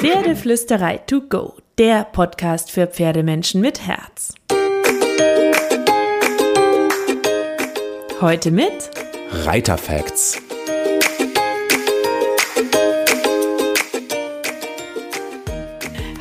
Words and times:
Pferdeflüsterei 0.00 0.98
to 0.98 1.22
go, 1.22 1.54
der 1.76 2.04
Podcast 2.04 2.70
für 2.70 2.86
Pferdemenschen 2.86 3.60
mit 3.60 3.84
Herz. 3.84 4.32
Heute 8.20 8.52
mit 8.52 8.90
Reiterfacts. 9.32 10.40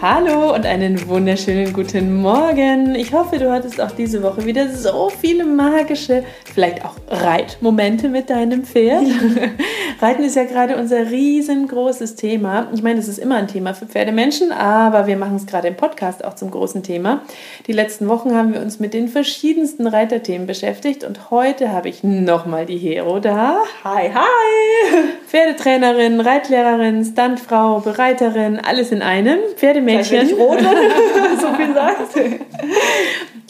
Hallo 0.02 0.55
und 0.55 0.66
einen 0.66 1.07
wunderschönen 1.07 1.71
guten 1.71 2.16
Morgen. 2.16 2.96
Ich 2.96 3.14
hoffe, 3.14 3.38
du 3.38 3.52
hattest 3.52 3.80
auch 3.80 3.91
diese 3.91 4.23
Woche 4.23 4.44
wieder 4.46 4.75
so 4.75 5.09
viele 5.09 5.46
magische, 5.46 6.23
vielleicht 6.52 6.84
auch 6.84 6.96
Reitmomente 7.09 8.09
mit 8.09 8.32
deinem 8.32 8.64
Pferd. 8.64 9.05
Reiten 10.00 10.23
ist 10.23 10.36
ja 10.36 10.43
gerade 10.43 10.77
unser 10.77 11.09
riesengroßes 11.09 12.16
Thema. 12.16 12.68
Ich 12.71 12.84
meine, 12.84 13.00
es 13.00 13.07
ist 13.07 13.18
immer 13.18 13.36
ein 13.38 13.47
Thema 13.47 13.73
für 13.73 13.88
Pferdemenschen, 13.88 14.51
aber 14.51 15.07
wir 15.07 15.18
machen 15.18 15.38
es 15.38 15.47
gerade 15.47 15.68
im 15.68 15.75
Podcast 15.75 16.24
auch 16.24 16.36
zum 16.36 16.51
großen 16.51 16.83
Thema. 16.83 17.24
Die 17.65 17.71
letzten 17.71 18.07
Wochen 18.07 18.36
haben 18.36 18.54
wir 18.54 18.61
uns 18.61 18.79
mit 18.79 18.93
den 18.93 19.07
verschiedensten 19.07 19.88
Reiterthemen 19.88 20.46
beschäftigt 20.46 21.04
und 21.04 21.32
heute 21.32 21.71
habe 21.71 21.89
ich 21.89 22.04
nochmal 22.04 22.68
die 22.68 22.78
Hero 22.78 23.19
da. 23.19 23.64
Hi, 23.83 24.11
hi! 24.14 25.04
Pferdetrainerin, 25.25 26.21
Reitlehrerin, 26.21 27.04
Stuntfrau, 27.04 27.79
Bereiterin, 27.79 28.60
alles 28.60 28.91
in 28.91 29.02
einem. 29.02 29.39
Pferdemädchen. 29.55 30.32
rot, 30.33 30.60
so 31.41 31.54
viel 31.55 31.74
sagt. 31.74 32.16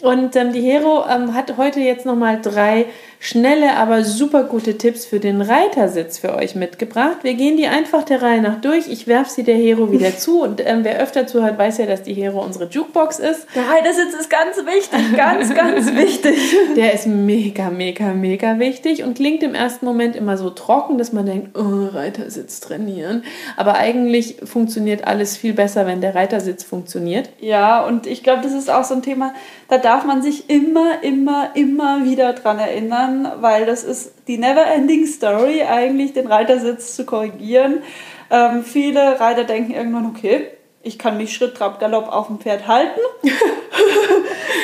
Und 0.02 0.36
ähm, 0.36 0.52
die 0.52 0.60
Hero 0.60 1.04
ähm, 1.10 1.34
hat 1.34 1.56
heute 1.56 1.80
jetzt 1.80 2.06
nochmal 2.06 2.40
drei 2.40 2.86
schnelle, 3.20 3.76
aber 3.76 4.04
super 4.04 4.44
gute 4.44 4.78
Tipps 4.78 5.04
für 5.04 5.20
den 5.20 5.42
Reitersitz 5.42 6.18
für 6.18 6.34
euch 6.36 6.54
mitgebracht. 6.54 7.18
Wir 7.22 7.34
gehen 7.34 7.56
die 7.56 7.66
einfach 7.66 8.04
der 8.04 8.22
Reihe 8.22 8.40
nach 8.40 8.60
durch. 8.60 8.88
Ich 8.88 9.06
werfe 9.06 9.30
sie 9.30 9.42
der 9.42 9.56
Hero 9.56 9.90
wieder 9.90 10.16
zu 10.18 10.42
und 10.42 10.64
ähm, 10.64 10.84
wer 10.84 10.98
öfter 11.00 11.26
zuhört, 11.26 11.58
weiß 11.58 11.78
ja, 11.78 11.86
dass 11.86 12.02
die 12.02 12.14
Hero 12.14 12.42
unsere 12.42 12.66
Jukebox 12.66 13.18
ist. 13.18 13.46
Der 13.54 13.68
Reitersitz 13.68 14.14
ist 14.14 14.30
ganz 14.30 14.56
wichtig, 14.58 15.16
ganz, 15.16 15.54
ganz 15.54 15.92
wichtig. 15.94 16.38
Der 16.76 16.94
ist 16.94 17.06
mega, 17.06 17.70
mega, 17.70 18.14
mega 18.14 18.58
wichtig 18.58 19.02
und 19.02 19.14
klingt 19.14 19.42
im 19.42 19.54
ersten 19.54 19.84
Moment 19.84 20.14
immer 20.14 20.36
so 20.36 20.50
trocken, 20.50 20.98
dass 20.98 21.12
man 21.12 21.26
denkt, 21.26 21.58
oh, 21.58 21.88
Reitersitz 21.92 22.60
trainieren. 22.60 23.24
Aber 23.56 23.74
eigentlich 23.74 24.36
funktioniert 24.44 25.06
alles 25.06 25.36
viel 25.36 25.54
besser, 25.54 25.86
wenn 25.86 26.00
der 26.00 26.14
Reitersitz 26.14 26.62
funktioniert. 26.62 27.30
Ja, 27.40 27.84
und 27.84 28.06
ich 28.06 28.22
glaube, 28.22 28.42
das 28.42 28.52
ist 28.52 28.70
auch 28.70 28.84
so 28.84 28.94
ein 28.94 29.02
Thema, 29.02 29.34
da 29.68 29.78
darf 29.78 30.04
man 30.04 30.22
sich 30.22 30.48
immer, 30.48 31.02
immer, 31.02 31.50
immer 31.54 32.04
wieder 32.04 32.32
dran 32.32 32.58
erinnern, 32.58 33.07
weil 33.40 33.66
das 33.66 33.84
ist 33.84 34.12
die 34.26 34.38
never-ending 34.38 35.06
Story, 35.06 35.62
eigentlich 35.62 36.12
den 36.12 36.26
Reitersitz 36.26 36.94
zu 36.94 37.04
korrigieren. 37.04 37.82
Ähm, 38.30 38.64
viele 38.64 39.20
Reiter 39.20 39.44
denken 39.44 39.72
irgendwann, 39.72 40.06
okay, 40.06 40.48
ich 40.82 40.98
kann 40.98 41.16
mich 41.16 41.34
Schritt, 41.34 41.56
Trab, 41.56 41.80
Galopp 41.80 42.08
auf 42.08 42.28
dem 42.28 42.38
Pferd 42.38 42.66
halten. 42.66 43.00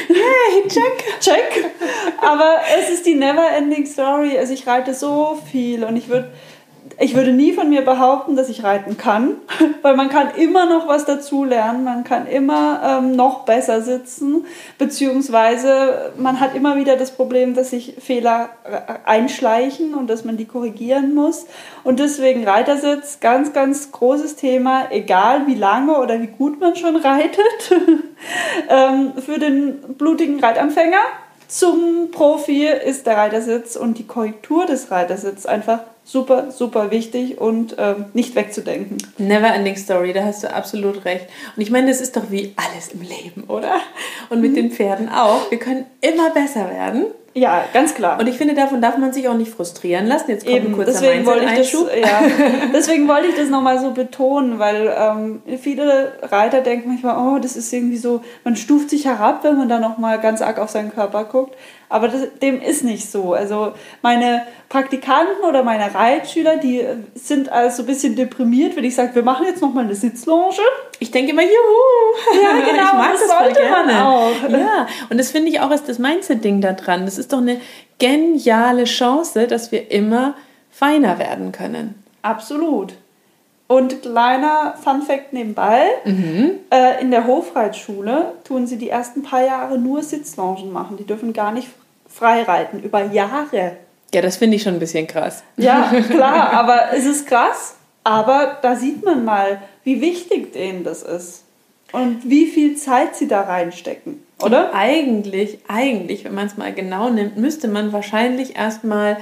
Hey, 0.06 0.68
check! 0.68 1.20
Check! 1.20 1.70
Aber 2.20 2.58
es 2.78 2.90
ist 2.90 3.06
die 3.06 3.14
never-ending 3.14 3.86
Story. 3.86 4.38
Also 4.38 4.52
ich 4.52 4.66
reite 4.66 4.94
so 4.94 5.38
viel 5.50 5.84
und 5.84 5.96
ich 5.96 6.08
würde 6.08 6.32
ich 6.98 7.14
würde 7.14 7.32
nie 7.32 7.52
von 7.52 7.68
mir 7.68 7.82
behaupten, 7.82 8.36
dass 8.36 8.48
ich 8.48 8.62
reiten 8.62 8.96
kann, 8.96 9.36
weil 9.82 9.96
man 9.96 10.08
kann 10.08 10.34
immer 10.36 10.66
noch 10.66 10.86
was 10.88 11.04
dazu 11.04 11.44
lernen, 11.44 11.84
man 11.84 12.04
kann 12.04 12.26
immer 12.26 12.80
ähm, 12.84 13.16
noch 13.16 13.44
besser 13.44 13.82
sitzen, 13.82 14.46
beziehungsweise 14.78 16.12
man 16.16 16.40
hat 16.40 16.54
immer 16.54 16.76
wieder 16.76 16.96
das 16.96 17.12
Problem, 17.12 17.54
dass 17.54 17.70
sich 17.70 17.94
Fehler 17.98 18.50
äh, 18.64 18.94
einschleichen 19.04 19.94
und 19.94 20.08
dass 20.08 20.24
man 20.24 20.36
die 20.36 20.44
korrigieren 20.44 21.14
muss. 21.14 21.46
Und 21.82 22.00
deswegen 22.00 22.46
Reitersitz, 22.46 23.20
ganz, 23.20 23.52
ganz 23.52 23.92
großes 23.92 24.36
Thema, 24.36 24.90
egal 24.90 25.46
wie 25.46 25.54
lange 25.54 25.98
oder 25.98 26.20
wie 26.20 26.28
gut 26.28 26.60
man 26.60 26.76
schon 26.76 26.96
reitet, 26.96 27.70
ähm, 28.68 29.12
für 29.24 29.38
den 29.38 29.96
blutigen 29.96 30.40
Reitanfänger. 30.40 31.00
Zum 31.54 32.10
Profi 32.10 32.66
ist 32.66 33.06
der 33.06 33.16
Reitersitz 33.16 33.76
und 33.76 33.98
die 33.98 34.08
Korrektur 34.08 34.66
des 34.66 34.90
Reitersitzes 34.90 35.46
einfach 35.46 35.82
super, 36.02 36.50
super 36.50 36.90
wichtig 36.90 37.40
und 37.40 37.76
ähm, 37.78 38.06
nicht 38.12 38.34
wegzudenken. 38.34 38.98
Never 39.18 39.54
ending 39.54 39.76
story, 39.76 40.12
da 40.12 40.24
hast 40.24 40.42
du 40.42 40.52
absolut 40.52 41.04
recht. 41.04 41.28
Und 41.54 41.62
ich 41.62 41.70
meine, 41.70 41.86
das 41.86 42.00
ist 42.00 42.16
doch 42.16 42.28
wie 42.32 42.54
alles 42.56 42.88
im 42.88 43.02
Leben, 43.02 43.44
oder? 43.44 43.76
Und 44.30 44.40
mit 44.40 44.50
mhm. 44.50 44.56
den 44.56 44.70
Pferden 44.72 45.08
auch. 45.08 45.48
Wir 45.48 45.60
können 45.60 45.86
immer 46.00 46.30
besser 46.30 46.68
werden. 46.70 47.04
Ja, 47.36 47.64
ganz 47.72 47.94
klar. 47.96 48.20
Und 48.20 48.28
ich 48.28 48.36
finde, 48.36 48.54
davon 48.54 48.80
darf 48.80 48.96
man 48.96 49.12
sich 49.12 49.28
auch 49.28 49.36
nicht 49.36 49.52
frustrieren 49.52 50.06
lassen. 50.06 50.30
Jetzt 50.30 50.46
kommt 50.46 50.56
Eben, 50.56 50.68
ein 50.68 50.72
kurzer 50.72 50.92
deswegen 50.92 51.26
wollte 51.26 51.46
ich 51.46 51.52
das, 51.52 51.72
ja, 51.72 52.22
deswegen 52.72 53.08
wollte 53.08 53.26
ich 53.26 53.34
das 53.34 53.48
nochmal 53.48 53.80
so 53.80 53.90
betonen, 53.90 54.60
weil 54.60 54.94
ähm, 54.96 55.42
viele 55.60 56.12
Reiter 56.22 56.60
denken 56.60 56.90
manchmal, 56.90 57.16
oh, 57.18 57.40
das 57.40 57.56
ist 57.56 57.72
irgendwie 57.72 57.96
so, 57.96 58.22
man 58.44 58.54
stuft 58.54 58.90
sich 58.90 59.04
herab, 59.04 59.42
wenn 59.42 59.58
man 59.58 59.68
da 59.68 59.80
nochmal 59.80 60.20
ganz 60.20 60.42
arg 60.42 60.60
auf 60.60 60.70
seinen 60.70 60.94
Körper 60.94 61.24
guckt. 61.24 61.56
Aber 61.94 62.08
das, 62.08 62.22
dem 62.42 62.60
ist 62.60 62.82
nicht 62.82 63.08
so. 63.08 63.34
Also 63.34 63.72
meine 64.02 64.42
Praktikanten 64.68 65.44
oder 65.48 65.62
meine 65.62 65.94
Reitschüler, 65.94 66.56
die 66.56 66.84
sind 67.14 67.48
also 67.48 67.84
ein 67.84 67.86
bisschen 67.86 68.16
deprimiert, 68.16 68.74
wenn 68.74 68.82
ich 68.82 68.96
sage, 68.96 69.14
wir 69.14 69.22
machen 69.22 69.46
jetzt 69.46 69.62
nochmal 69.62 69.84
eine 69.84 69.94
Sitzlonge. 69.94 70.56
Ich 70.98 71.12
denke 71.12 71.30
immer, 71.30 71.42
juhu! 71.42 72.42
Ja, 72.42 72.50
genau, 72.68 72.86
ich 72.88 72.92
mag 72.94 73.12
das, 73.12 73.28
das 73.28 73.38
sollte 73.38 73.70
man 73.70 73.90
auch. 73.90 74.48
Ja, 74.48 74.88
und 75.08 75.18
das 75.18 75.30
finde 75.30 75.50
ich 75.50 75.60
auch 75.60 75.70
ist 75.70 75.88
das 75.88 76.00
Mindset-Ding 76.00 76.60
da 76.60 76.72
dran. 76.72 77.04
Das 77.04 77.16
ist 77.16 77.32
doch 77.32 77.38
eine 77.38 77.60
geniale 78.00 78.84
Chance, 78.86 79.46
dass 79.46 79.70
wir 79.70 79.92
immer 79.92 80.34
feiner 80.72 81.20
werden 81.20 81.52
können. 81.52 82.02
Absolut. 82.22 82.94
Und 83.68 84.02
kleiner 84.02 84.74
Fun 84.82 85.02
Fact 85.02 85.32
nebenbei: 85.32 85.84
mhm. 86.04 86.54
äh, 86.72 87.00
In 87.00 87.12
der 87.12 87.28
Hofreitschule 87.28 88.32
tun 88.42 88.66
sie 88.66 88.78
die 88.78 88.88
ersten 88.88 89.22
paar 89.22 89.46
Jahre 89.46 89.78
nur 89.78 90.02
Sitzlongen 90.02 90.72
machen. 90.72 90.96
Die 90.96 91.06
dürfen 91.06 91.32
gar 91.32 91.52
nicht 91.52 91.68
frei 92.14 92.42
reiten, 92.42 92.80
über 92.82 93.04
Jahre. 93.04 93.76
Ja, 94.14 94.22
das 94.22 94.36
finde 94.36 94.56
ich 94.56 94.62
schon 94.62 94.74
ein 94.74 94.80
bisschen 94.80 95.06
krass. 95.06 95.42
Ja, 95.56 95.92
klar, 96.10 96.52
aber 96.52 96.92
es 96.94 97.04
ist 97.04 97.26
krass. 97.26 97.76
Aber 98.04 98.58
da 98.62 98.76
sieht 98.76 99.04
man 99.04 99.24
mal, 99.24 99.62
wie 99.82 100.00
wichtig 100.00 100.52
denen 100.52 100.84
das 100.84 101.02
ist. 101.02 101.44
Und 101.92 102.28
wie 102.28 102.46
viel 102.46 102.76
Zeit 102.76 103.16
sie 103.16 103.28
da 103.28 103.42
reinstecken, 103.42 104.22
oder? 104.42 104.70
Und 104.70 104.74
eigentlich, 104.74 105.58
eigentlich, 105.68 106.24
wenn 106.24 106.34
man 106.34 106.46
es 106.46 106.56
mal 106.56 106.72
genau 106.72 107.08
nimmt, 107.08 107.36
müsste 107.36 107.68
man 107.68 107.92
wahrscheinlich 107.92 108.56
erstmal 108.56 109.18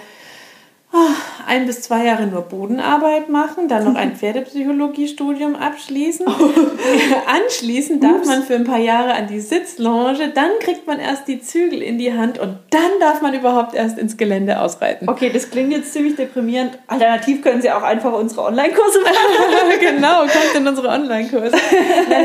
ein 1.47 1.67
bis 1.67 1.83
zwei 1.83 2.05
Jahre 2.05 2.27
nur 2.27 2.43
Bodenarbeit 2.43 3.29
machen, 3.29 3.69
dann 3.69 3.85
noch 3.85 3.95
ein 3.95 4.17
Pferdepsychologiestudium 4.17 5.57
abschließen. 5.57 6.27
Anschließend 7.27 8.03
darf 8.03 8.19
Ups. 8.19 8.27
man 8.27 8.43
für 8.43 8.55
ein 8.55 8.65
paar 8.65 8.79
Jahre 8.79 9.15
an 9.15 9.27
die 9.27 9.41
Sitzlounge, 9.41 10.33
dann 10.35 10.51
kriegt 10.61 10.87
man 10.87 10.99
erst 10.99 11.29
die 11.29 11.41
Zügel 11.41 11.83
in 11.83 11.99
die 11.99 12.13
Hand 12.13 12.39
und 12.39 12.59
dann 12.71 12.91
darf 13.01 13.23
man 13.23 13.35
überhaupt 13.35 13.75
erst 13.75 13.99
ins 13.99 14.17
Gelände 14.17 14.61
ausreiten. 14.61 15.09
Okay, 15.09 15.31
das 15.33 15.51
klingt 15.51 15.73
jetzt 15.73 15.93
ziemlich 15.93 16.17
deprimierend. 16.17 16.79
Alternativ 16.87 17.43
können 17.43 17.63
Sie 17.63 17.71
auch 17.71 17.83
einfach 17.83 18.13
unsere 18.13 18.43
Online-Kurse 18.43 19.01
machen. 19.01 19.81
genau, 19.81 20.21
kommt 20.21 20.55
in 20.55 20.67
unsere 20.67 20.89
Online-Kurse. 20.89 21.57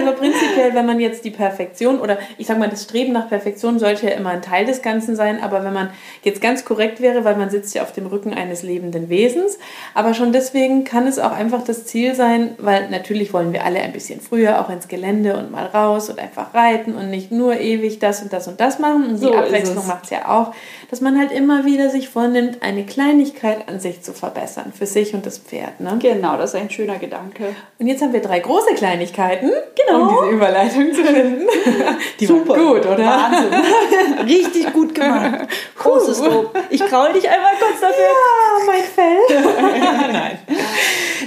aber 0.01 0.11
prinzipiell, 0.13 0.73
wenn 0.73 0.85
man 0.85 0.99
jetzt 0.99 1.23
die 1.25 1.31
Perfektion 1.31 1.99
oder 1.99 2.17
ich 2.37 2.47
sag 2.47 2.59
mal, 2.59 2.69
das 2.69 2.83
Streben 2.83 3.13
nach 3.13 3.29
Perfektion 3.29 3.79
sollte 3.79 4.07
ja 4.07 4.13
immer 4.13 4.31
ein 4.31 4.41
Teil 4.41 4.65
des 4.65 4.81
Ganzen 4.81 5.15
sein, 5.15 5.41
aber 5.41 5.63
wenn 5.63 5.73
man 5.73 5.89
jetzt 6.23 6.41
ganz 6.41 6.65
korrekt 6.65 7.01
wäre, 7.01 7.23
weil 7.23 7.35
man 7.35 7.49
sitzt 7.49 7.73
ja 7.75 7.83
auf 7.83 7.93
dem 7.93 8.07
Rücken 8.07 8.33
eines 8.33 8.56
lebenden 8.63 9.09
Wesens. 9.09 9.57
Aber 9.93 10.13
schon 10.13 10.31
deswegen 10.31 10.83
kann 10.83 11.07
es 11.07 11.19
auch 11.19 11.31
einfach 11.31 11.63
das 11.63 11.85
Ziel 11.85 12.15
sein, 12.15 12.55
weil 12.57 12.89
natürlich 12.89 13.33
wollen 13.33 13.53
wir 13.53 13.65
alle 13.65 13.79
ein 13.79 13.93
bisschen 13.93 14.21
früher 14.21 14.61
auch 14.61 14.69
ins 14.69 14.87
Gelände 14.87 15.37
und 15.37 15.51
mal 15.51 15.65
raus 15.65 16.09
und 16.09 16.19
einfach 16.19 16.53
reiten 16.53 16.95
und 16.95 17.09
nicht 17.09 17.31
nur 17.31 17.59
ewig 17.59 17.99
das 17.99 18.21
und 18.21 18.33
das 18.33 18.47
und 18.47 18.59
das 18.59 18.79
machen. 18.79 19.05
Und 19.05 19.17
so 19.17 19.29
die 19.29 19.35
Abwechslung 19.35 19.85
macht 19.87 20.05
es 20.05 20.09
ja 20.11 20.29
auch, 20.29 20.53
dass 20.89 21.01
man 21.01 21.17
halt 21.17 21.31
immer 21.31 21.65
wieder 21.65 21.89
sich 21.89 22.09
vornimmt, 22.09 22.61
eine 22.61 22.85
Kleinigkeit 22.85 23.67
an 23.67 23.79
sich 23.79 24.01
zu 24.01 24.13
verbessern, 24.13 24.73
für 24.77 24.85
sich 24.85 25.13
und 25.13 25.25
das 25.25 25.37
Pferd. 25.37 25.79
Ne? 25.79 25.97
Genau, 26.01 26.37
das 26.37 26.53
ist 26.53 26.59
ein 26.59 26.69
schöner 26.69 26.97
Gedanke. 26.97 27.55
Und 27.79 27.87
jetzt 27.87 28.01
haben 28.01 28.13
wir 28.13 28.21
drei 28.21 28.39
große 28.39 28.73
Kleinigkeiten, 28.75 29.51
genau. 29.85 30.01
um 30.01 30.09
diese 30.09 30.35
Überleitung 30.35 30.93
zu 30.93 31.03
finden. 31.03 31.47
Die 32.19 32.25
Super 32.25 32.55
gut, 32.55 32.85
oder? 32.85 33.05
Wahnsinn. 33.05 33.53
Richtig 34.25 34.73
gut 34.73 34.95
gemacht. 34.95 35.47
Großes 35.87 36.19
Lob. 36.21 36.57
Ich 36.69 36.85
kraul 36.85 37.13
dich 37.13 37.29
einmal 37.29 37.53
kurz 37.59 37.79
dafür. 37.79 38.03
Ja, 38.03 38.65
mein 38.65 38.83
Fell. 38.83 40.11
Nein. 40.11 40.39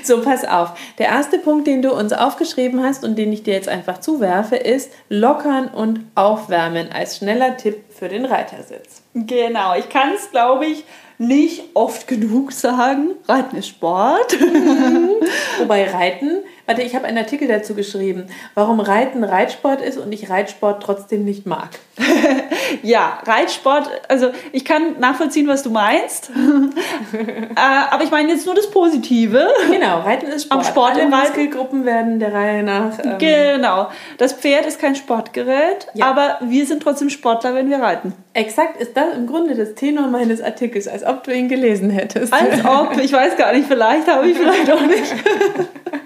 So, 0.02 0.22
pass 0.22 0.44
auf. 0.44 0.72
Der 0.98 1.08
erste 1.08 1.38
Punkt, 1.38 1.66
den 1.66 1.82
du 1.82 1.92
uns 1.92 2.12
aufgeschrieben 2.12 2.82
hast 2.82 3.04
und 3.04 3.16
den 3.16 3.32
ich 3.32 3.42
dir 3.42 3.54
jetzt 3.54 3.68
einfach 3.68 3.98
zuwerfe, 3.98 4.56
ist 4.56 4.92
lockern 5.08 5.68
und 5.68 6.06
aufwärmen 6.14 6.90
als 6.92 7.18
schneller 7.18 7.56
Tipp 7.56 7.84
für 7.90 8.08
den 8.08 8.24
Reitersitz. 8.24 9.02
Genau, 9.14 9.74
ich 9.76 9.88
kann 9.88 10.12
es, 10.14 10.30
glaube 10.30 10.66
ich, 10.66 10.84
nicht 11.18 11.64
oft 11.74 12.08
genug 12.08 12.52
sagen. 12.52 13.10
Reiten 13.28 13.56
ist 13.56 13.68
Sport. 13.68 14.40
Mhm. 14.40 15.10
Wobei 15.58 15.90
Reiten 15.90 16.38
Warte, 16.70 16.82
ich 16.82 16.94
habe 16.94 17.04
einen 17.06 17.18
Artikel 17.18 17.48
dazu 17.48 17.74
geschrieben, 17.74 18.28
warum 18.54 18.78
Reiten 18.78 19.24
Reitsport 19.24 19.82
ist 19.82 19.98
und 19.98 20.12
ich 20.12 20.30
Reitsport 20.30 20.80
trotzdem 20.80 21.24
nicht 21.24 21.44
mag. 21.44 21.70
ja, 22.84 23.18
Reitsport, 23.26 23.90
also 24.06 24.28
ich 24.52 24.64
kann 24.64 25.00
nachvollziehen, 25.00 25.48
was 25.48 25.64
du 25.64 25.70
meinst. 25.70 26.30
äh, 27.12 27.60
aber 27.90 28.04
ich 28.04 28.12
meine 28.12 28.30
jetzt 28.30 28.46
nur 28.46 28.54
das 28.54 28.70
Positive. 28.70 29.48
Genau, 29.68 29.98
Reiten 30.02 30.26
ist 30.26 30.44
Sport. 30.44 30.60
Am 30.60 30.64
Sport 30.64 30.92
Alle 30.92 31.02
im. 31.02 31.10
Muskelgruppen 31.10 31.84
werden 31.84 32.20
der 32.20 32.32
Reihe 32.32 32.62
nach. 32.62 32.92
Ähm, 33.02 33.18
Genau. 33.18 33.88
Das 34.18 34.32
Pferd 34.32 34.64
ist 34.64 34.78
kein 34.80 34.94
Sportgerät, 34.94 35.88
Ja. 35.94 36.06
aber 36.06 36.38
wir 36.42 36.64
sind 36.66 36.84
trotzdem 36.84 37.10
Sportler, 37.10 37.52
wenn 37.52 37.68
wir 37.68 37.80
reiten. 37.80 38.12
exakt 38.32 38.80
ist 38.80 38.96
das 38.96 39.16
im 39.16 39.26
Grunde 39.26 39.56
das 39.56 39.74
Tenor 39.74 40.06
meines 40.06 40.40
Artikels, 40.40 40.86
als 40.86 41.04
ob 41.04 41.24
du 41.24 41.34
ihn 41.34 41.48
gelesen 41.48 41.90
hättest. 41.90 42.32
Als 42.32 42.64
ob, 42.64 42.96
ich 42.96 43.12
weiß 43.12 43.36
gar 43.36 43.52
nicht, 43.52 43.66
vielleicht 43.66 44.06
habe 44.06 44.28
ich, 44.28 44.38
vielleicht 44.38 44.70
auch 44.70 44.82
nicht. 44.82 45.12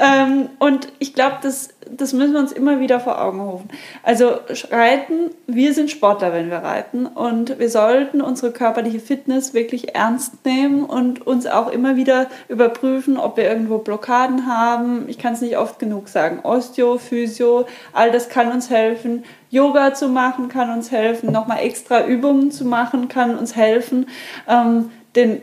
ähm, 0.00 0.48
und 0.58 0.88
ich 0.98 1.14
glaube, 1.14 1.36
das, 1.42 1.70
das 1.90 2.12
müssen 2.12 2.32
wir 2.32 2.40
uns 2.40 2.52
immer 2.52 2.80
wieder 2.80 3.00
vor 3.00 3.20
Augen 3.20 3.40
rufen. 3.40 3.68
Also 4.02 4.32
reiten, 4.70 5.30
wir 5.46 5.74
sind 5.74 5.90
Sportler, 5.90 6.32
wenn 6.32 6.50
wir 6.50 6.58
reiten 6.58 7.06
und 7.06 7.58
wir 7.58 7.70
sollten 7.70 8.20
unsere 8.20 8.52
körperliche 8.52 9.00
Fitness 9.00 9.54
wirklich 9.54 9.94
ernst 9.94 10.44
nehmen 10.44 10.84
und 10.84 11.26
uns 11.26 11.46
auch 11.46 11.70
immer 11.70 11.96
wieder 11.96 12.26
überprüfen, 12.48 13.18
ob 13.18 13.36
wir 13.36 13.44
irgendwo 13.44 13.78
Blockaden 13.78 14.46
haben. 14.46 15.08
Ich 15.08 15.18
kann 15.18 15.34
es 15.34 15.40
nicht 15.40 15.56
oft 15.56 15.78
genug 15.78 16.08
sagen. 16.08 16.40
Osteo, 16.42 16.98
Physio, 16.98 17.66
all 17.92 18.10
das 18.10 18.28
kann 18.28 18.52
uns 18.52 18.70
helfen. 18.70 19.24
Yoga 19.50 19.94
zu 19.94 20.08
machen 20.08 20.48
kann 20.48 20.70
uns 20.70 20.90
helfen. 20.90 21.32
Nochmal 21.32 21.60
extra 21.60 22.06
Übungen 22.06 22.50
zu 22.50 22.64
machen 22.64 23.08
kann 23.08 23.36
uns 23.36 23.56
helfen. 23.56 24.06
Ähm, 24.46 24.90
den 25.16 25.40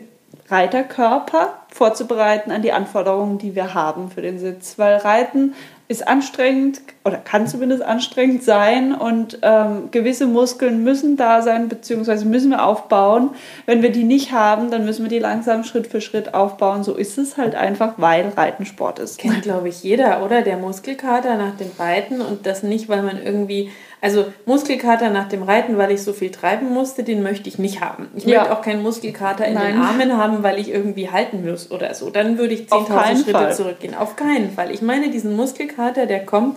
Reiterkörper 0.48 1.65
vorzubereiten 1.76 2.50
an 2.50 2.62
die 2.62 2.72
Anforderungen, 2.72 3.38
die 3.38 3.54
wir 3.54 3.74
haben 3.74 4.10
für 4.10 4.22
den 4.22 4.38
Sitz. 4.38 4.78
Weil 4.78 4.96
Reiten 4.96 5.54
ist 5.88 6.08
anstrengend 6.08 6.80
oder 7.04 7.18
kann 7.18 7.46
zumindest 7.46 7.80
anstrengend 7.82 8.42
sein 8.42 8.92
und 8.92 9.38
ähm, 9.42 9.88
gewisse 9.92 10.26
Muskeln 10.26 10.82
müssen 10.82 11.16
da 11.16 11.42
sein, 11.42 11.68
beziehungsweise 11.68 12.24
müssen 12.26 12.50
wir 12.50 12.64
aufbauen. 12.66 13.30
Wenn 13.66 13.82
wir 13.82 13.92
die 13.92 14.02
nicht 14.02 14.32
haben, 14.32 14.72
dann 14.72 14.84
müssen 14.84 15.04
wir 15.04 15.10
die 15.10 15.20
langsam 15.20 15.62
Schritt 15.62 15.86
für 15.86 16.00
Schritt 16.00 16.34
aufbauen. 16.34 16.82
So 16.82 16.94
ist 16.94 17.18
es 17.18 17.36
halt 17.36 17.54
einfach, 17.54 17.92
weil 17.98 18.30
Reiten 18.36 18.66
Sport 18.66 18.98
ist. 18.98 19.18
Kennt, 19.18 19.42
glaube 19.42 19.68
ich, 19.68 19.84
jeder, 19.84 20.24
oder? 20.24 20.42
Der 20.42 20.56
Muskelkater 20.56 21.36
nach 21.36 21.56
dem 21.56 21.70
Reiten 21.78 22.20
und 22.20 22.46
das 22.46 22.64
nicht, 22.64 22.88
weil 22.88 23.02
man 23.02 23.22
irgendwie. 23.22 23.70
Also 24.02 24.26
Muskelkater 24.44 25.10
nach 25.10 25.28
dem 25.28 25.42
Reiten, 25.42 25.78
weil 25.78 25.90
ich 25.90 26.02
so 26.02 26.12
viel 26.12 26.30
treiben 26.30 26.72
musste, 26.72 27.02
den 27.02 27.22
möchte 27.22 27.48
ich 27.48 27.58
nicht 27.58 27.80
haben. 27.80 28.08
Ich 28.14 28.24
Ja. 28.24 28.40
möchte 28.40 28.52
auch 28.54 28.60
keinen 28.62 28.82
Muskelkater 28.82 29.46
in 29.46 29.54
Nein. 29.54 29.74
den 29.74 29.80
Armen 29.82 30.16
haben, 30.16 30.42
weil 30.42 30.58
ich 30.58 30.70
irgendwie 30.70 31.10
halten 31.10 31.48
muss 31.48 31.65
oder 31.70 31.94
so. 31.94 32.10
Dann 32.10 32.38
würde 32.38 32.54
ich 32.54 32.70
Auf 32.72 32.88
10.000 32.90 32.94
keinen 33.02 33.16
Schritte 33.16 33.30
Fall. 33.32 33.54
zurückgehen. 33.54 33.94
Auf 33.94 34.16
keinen 34.16 34.50
Fall. 34.52 34.70
Ich 34.70 34.82
meine, 34.82 35.10
diesen 35.10 35.34
Muskelkater, 35.36 36.06
der 36.06 36.24
kommt, 36.26 36.56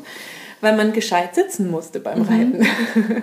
weil 0.61 0.75
man 0.75 0.91
gescheit 0.93 1.35
sitzen 1.35 1.69
musste 1.71 1.99
beim 1.99 2.19
Mhm. 2.19 2.25
Reiten. 2.27 2.67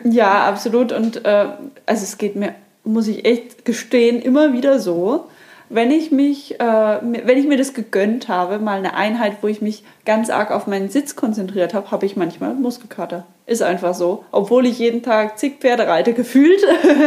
Ja, 0.13 0.45
absolut. 0.47 0.93
Und 0.93 1.25
äh, 1.25 1.47
also 1.87 2.03
es 2.05 2.19
geht 2.19 2.37
mir, 2.37 2.55
muss 2.85 3.09
ich 3.09 3.25
echt 3.25 3.65
gestehen, 3.65 4.23
immer 4.23 4.53
wieder 4.53 4.79
so, 4.79 5.27
wenn 5.69 5.91
ich 5.91 6.13
mich, 6.13 6.61
äh, 6.61 7.03
mir- 7.03 7.23
wenn 7.27 7.37
ich 7.39 7.47
mir 7.49 7.57
das 7.57 7.75
gegönnt 7.75 8.29
habe, 8.29 8.59
mal 8.61 8.79
eine 8.79 8.95
Einheit, 8.95 9.39
wo 9.43 9.49
ich 9.49 9.61
mich 9.61 9.83
ganz 10.05 10.31
arg 10.31 10.53
auf 10.53 10.69
meinen 10.69 10.89
Sitz 10.91 11.17
konzentriert 11.17 11.75
habe, 11.75 11.91
habe 11.91 12.07
ich 12.07 12.17
manchmal 12.17 12.55
Muskelkater. 12.55 13.27
Ist 13.47 13.63
einfach 13.63 13.95
so. 13.95 14.25
Obwohl 14.31 14.65
ich 14.67 14.79
jeden 14.79 15.03
Tag 15.03 15.39
zig 15.39 15.57
Pferde 15.61 15.87
reite, 15.89 16.13
gefühlt. 16.13 16.61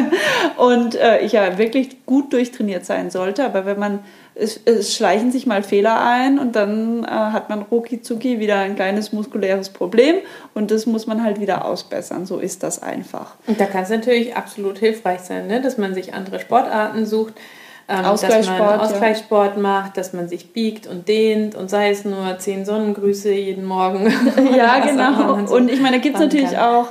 und 0.57 0.95
äh, 0.95 1.19
ich 1.21 1.31
ja 1.33 1.57
wirklich 1.57 2.05
gut 2.05 2.33
durchtrainiert 2.33 2.85
sein 2.85 3.09
sollte. 3.09 3.45
Aber 3.45 3.65
wenn 3.65 3.79
man, 3.79 3.99
es, 4.39 4.59
es 4.65 4.95
schleichen 4.95 5.31
sich 5.31 5.45
mal 5.45 5.63
Fehler 5.63 6.01
ein 6.01 6.39
und 6.39 6.55
dann 6.55 7.03
äh, 7.03 7.07
hat 7.07 7.49
man 7.49 7.61
rucki 7.63 7.99
wieder 8.39 8.57
ein 8.59 8.75
kleines 8.75 9.11
muskuläres 9.11 9.69
Problem 9.69 10.15
und 10.53 10.71
das 10.71 10.85
muss 10.85 11.07
man 11.07 11.23
halt 11.23 11.39
wieder 11.39 11.65
ausbessern. 11.65 12.25
So 12.25 12.39
ist 12.39 12.63
das 12.63 12.81
einfach. 12.81 13.35
Und 13.47 13.59
da 13.59 13.65
kann 13.65 13.83
es 13.83 13.89
natürlich 13.89 14.35
absolut 14.35 14.77
hilfreich 14.77 15.21
sein, 15.21 15.47
ne? 15.47 15.61
dass 15.61 15.77
man 15.77 15.93
sich 15.93 16.13
andere 16.13 16.39
Sportarten 16.39 17.05
sucht, 17.05 17.33
ähm, 17.87 17.97
dass 17.97 18.07
Ausgleichssport, 18.07 18.59
man 18.59 18.69
ja. 18.69 18.79
Ausgleichssport 18.79 19.57
macht, 19.57 19.97
dass 19.97 20.13
man 20.13 20.29
sich 20.29 20.53
biegt 20.53 20.87
und 20.87 21.07
dehnt 21.07 21.55
und 21.55 21.69
sei 21.69 21.89
es 21.89 22.05
nur 22.05 22.37
zehn 22.39 22.65
Sonnengrüße 22.65 23.31
jeden 23.31 23.65
Morgen. 23.65 24.13
Ja, 24.55 24.79
genau. 24.79 25.35
man 25.35 25.47
Und 25.47 25.69
ich 25.69 25.81
meine, 25.81 25.97
da 25.97 26.01
gibt 26.01 26.15
es 26.15 26.21
natürlich 26.21 26.51
kann. 26.51 26.75
auch 26.75 26.87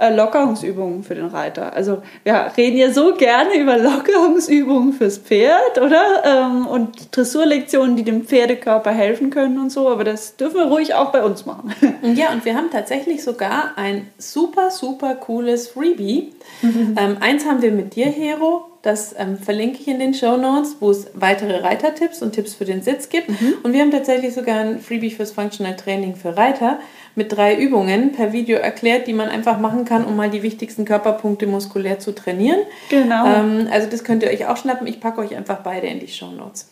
Lockerungsübungen 0.00 1.02
für 1.02 1.14
den 1.14 1.26
Reiter. 1.26 1.72
Also 1.72 2.02
wir 2.24 2.52
reden 2.56 2.76
ja 2.76 2.92
so 2.92 3.14
gerne 3.14 3.56
über 3.56 3.76
Lockerungsübungen 3.78 4.92
fürs 4.92 5.18
Pferd, 5.18 5.78
oder? 5.78 6.22
Ähm, 6.24 6.66
und 6.66 7.16
Dressurlektionen, 7.16 7.96
die 7.96 8.04
dem 8.04 8.24
Pferdekörper 8.24 8.90
helfen 8.90 9.30
können 9.30 9.58
und 9.58 9.70
so. 9.70 9.88
Aber 9.88 10.04
das 10.04 10.36
dürfen 10.36 10.56
wir 10.56 10.66
ruhig 10.66 10.94
auch 10.94 11.10
bei 11.12 11.24
uns 11.24 11.46
machen. 11.46 11.74
Ja, 12.14 12.32
und 12.32 12.44
wir 12.44 12.54
haben 12.54 12.70
tatsächlich 12.70 13.22
sogar 13.22 13.72
ein 13.76 14.08
super, 14.18 14.70
super 14.70 15.14
cooles 15.14 15.68
Freebie. 15.68 16.32
Ähm, 16.62 17.16
eins 17.20 17.44
haben 17.44 17.60
wir 17.60 17.70
mit 17.70 17.94
dir, 17.96 18.06
Hero. 18.06 18.66
Das 18.82 19.14
ähm, 19.18 19.36
verlinke 19.36 19.80
ich 19.80 19.88
in 19.88 19.98
den 19.98 20.14
Show 20.14 20.36
Notes, 20.36 20.76
wo 20.78 20.90
es 20.90 21.08
weitere 21.14 21.58
Reitertipps 21.58 22.22
und 22.22 22.32
Tipps 22.32 22.54
für 22.54 22.64
den 22.64 22.80
Sitz 22.82 23.08
gibt. 23.08 23.28
Und 23.64 23.72
wir 23.72 23.80
haben 23.80 23.90
tatsächlich 23.90 24.34
sogar 24.34 24.60
ein 24.60 24.80
Freebie 24.80 25.10
fürs 25.10 25.32
Functional 25.32 25.74
Training 25.74 26.14
für 26.14 26.36
Reiter 26.36 26.78
mit 27.16 27.32
drei 27.32 27.56
Übungen 27.56 28.12
per 28.12 28.32
Video 28.32 28.56
erklärt, 28.58 29.08
die 29.08 29.12
man 29.12 29.28
einfach 29.28 29.58
machen 29.58 29.84
kann, 29.84 30.04
um 30.04 30.14
mal 30.14 30.30
die 30.30 30.44
wichtigsten 30.44 30.84
Körperpunkte 30.84 31.48
muskulär 31.48 31.98
zu 31.98 32.14
trainieren. 32.14 32.60
Genau. 32.88 33.26
Ähm, 33.26 33.68
also 33.72 33.88
das 33.90 34.04
könnt 34.04 34.22
ihr 34.22 34.30
euch 34.30 34.46
auch 34.46 34.56
schnappen. 34.56 34.86
Ich 34.86 35.00
packe 35.00 35.20
euch 35.20 35.34
einfach 35.34 35.58
beide 35.64 35.88
in 35.88 35.98
die 35.98 36.08
Show 36.08 36.30
Notes. 36.30 36.68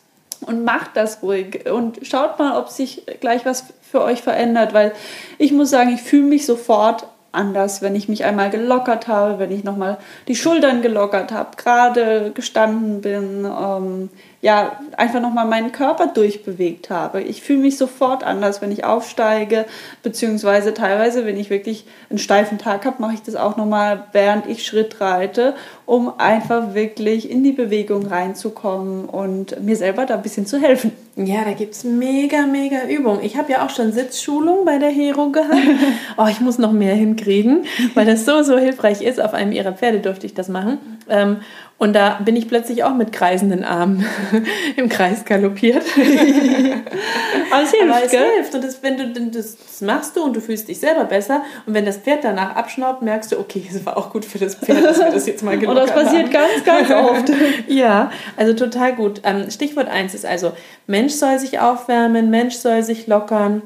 und 0.47 0.65
macht 0.65 0.91
das 0.95 1.23
ruhig 1.23 1.69
und 1.71 1.99
schaut 2.03 2.39
mal, 2.39 2.59
ob 2.59 2.69
sich 2.69 3.03
gleich 3.21 3.45
was 3.45 3.65
für 3.81 4.03
euch 4.03 4.23
verändert, 4.23 4.75
weil 4.75 4.93
ich 5.39 5.53
muss 5.53 5.71
sagen, 5.71 5.95
ich 5.95 6.03
fühle 6.03 6.25
mich 6.25 6.47
sofort 6.47 7.07
anders, 7.33 7.83
wenn 7.83 7.95
ich 7.95 8.09
mich 8.09 8.25
einmal 8.25 8.51
gelockert 8.51 9.09
habe, 9.09 9.39
wenn 9.39 9.53
ich 9.53 9.65
nochmal 9.65 9.99
die 10.29 10.37
Schultern 10.37 10.83
gelockert 10.83 11.33
habe, 11.33 11.57
gerade 11.57 12.33
gestanden 12.33 13.01
bin, 13.01 13.45
ähm, 13.45 14.11
ja, 14.43 14.79
einfach 14.97 15.21
nochmal 15.21 15.47
meinen 15.47 15.73
Körper 15.73 16.09
durchbewegt 16.09 16.91
habe. 16.91 17.23
Ich 17.23 17.43
fühle 17.43 17.61
mich 17.61 17.79
sofort 17.79 18.23
anders, 18.23 18.61
wenn 18.61 18.71
ich 18.71 18.85
aufsteige, 18.85 19.65
beziehungsweise 20.03 20.75
teilweise, 20.75 21.25
wenn 21.25 21.39
ich 21.39 21.51
wirklich 21.51 21.87
einen 22.11 22.19
steifen 22.19 22.59
Tag 22.59 22.85
habe, 22.85 23.01
mache 23.01 23.15
ich 23.15 23.23
das 23.23 23.35
auch 23.35 23.57
nochmal, 23.57 24.05
während 24.13 24.47
ich 24.47 24.67
Schritt 24.67 25.01
reite, 25.01 25.55
um 25.87 26.13
einfach 26.19 26.75
wirklich 26.75 27.31
in 27.31 27.43
die 27.45 27.53
Bewegung 27.53 28.07
reinzukommen 28.07 29.07
und 29.07 29.63
mir 29.63 29.77
selber 29.77 30.05
da 30.05 30.15
ein 30.15 30.23
bisschen 30.23 30.47
zu 30.47 30.61
helfen. 30.61 30.93
Ja, 31.17 31.45
da 31.45 31.53
gibt's 31.53 31.83
mega, 31.83 32.43
mega 32.47 32.87
Übungen. 32.87 33.25
Ich 33.25 33.39
habe 33.39 33.51
ja 33.51 33.65
auch 33.65 33.71
schon 33.71 33.91
Sitzschulung 33.93 34.67
bei 34.67 34.79
der 34.79 34.91
Hero 34.91 35.31
gehabt. 35.31 35.57
Oh, 36.19 36.27
ich 36.31 36.41
muss 36.41 36.59
noch 36.59 36.73
mehr 36.73 36.95
hinkriegen, 36.95 37.65
weil 37.95 38.07
das 38.07 38.25
so, 38.25 38.43
so 38.43 38.57
hilfreich 38.59 39.03
ist. 39.03 39.21
Auf 39.21 39.35
einem 39.35 39.53
ihrer 39.53 39.73
Pferde 39.73 40.01
durfte 40.01 40.27
ich 40.27 40.35
das 40.35 40.49
machen. 40.49 40.79
Ähm, 41.09 41.39
und 41.79 41.93
da 41.93 42.21
bin 42.25 42.37
ich 42.37 42.49
plötzlich 42.49 42.85
auch 42.85 42.95
mit 42.95 43.13
kreisenden 43.13 43.63
Armen 43.63 44.07
im 44.77 44.89
Kreis 44.89 45.27
galoppiert. 45.27 45.85
Aber 47.51 47.63
es 47.63 47.71
hilft, 47.71 47.91
Aber 47.91 48.05
es 48.05 48.11
gell? 48.11 48.31
hilft. 48.35 48.55
Und 48.55 48.65
das, 48.65 48.83
wenn 48.83 48.97
du, 48.97 49.31
das, 49.31 49.57
das 49.59 49.81
machst 49.83 50.17
du 50.17 50.23
und 50.25 50.35
du 50.35 50.41
fühlst 50.41 50.69
dich 50.69 50.81
selber 50.81 51.05
besser. 51.05 51.43
Und 51.67 51.75
wenn 51.75 51.85
das 51.85 51.99
Pferd 51.99 52.25
danach 52.25 52.57
abschnaubt, 52.57 53.03
merkst 53.03 53.33
du, 53.33 53.39
okay, 53.39 53.67
es 53.69 53.85
war 53.85 53.99
auch 53.99 54.11
gut 54.11 54.25
für 54.25 54.39
das 54.39 54.55
Pferd, 54.55 54.85
dass 54.85 54.99
wir 54.99 55.11
das 55.11 55.27
jetzt 55.27 55.43
mal 55.43 55.55
Und 55.55 55.61
gelockert 55.61 55.89
das 55.91 55.95
passiert 56.05 56.35
haben. 56.35 56.65
ganz, 56.65 56.89
ganz 56.89 56.91
oft. 56.91 57.31
Ja, 57.69 58.11
also 58.37 58.55
total 58.55 58.95
gut. 58.95 59.21
Ähm, 59.25 59.51
Stichwort 59.51 59.89
1 59.89 60.15
ist 60.15 60.25
also, 60.25 60.53
Mensch 60.87 61.13
soll 61.13 61.39
sich 61.39 61.59
aufwärmen, 61.59 62.31
Mensch 62.31 62.55
soll 62.55 62.83
sich 62.83 63.07
lockern, 63.07 63.63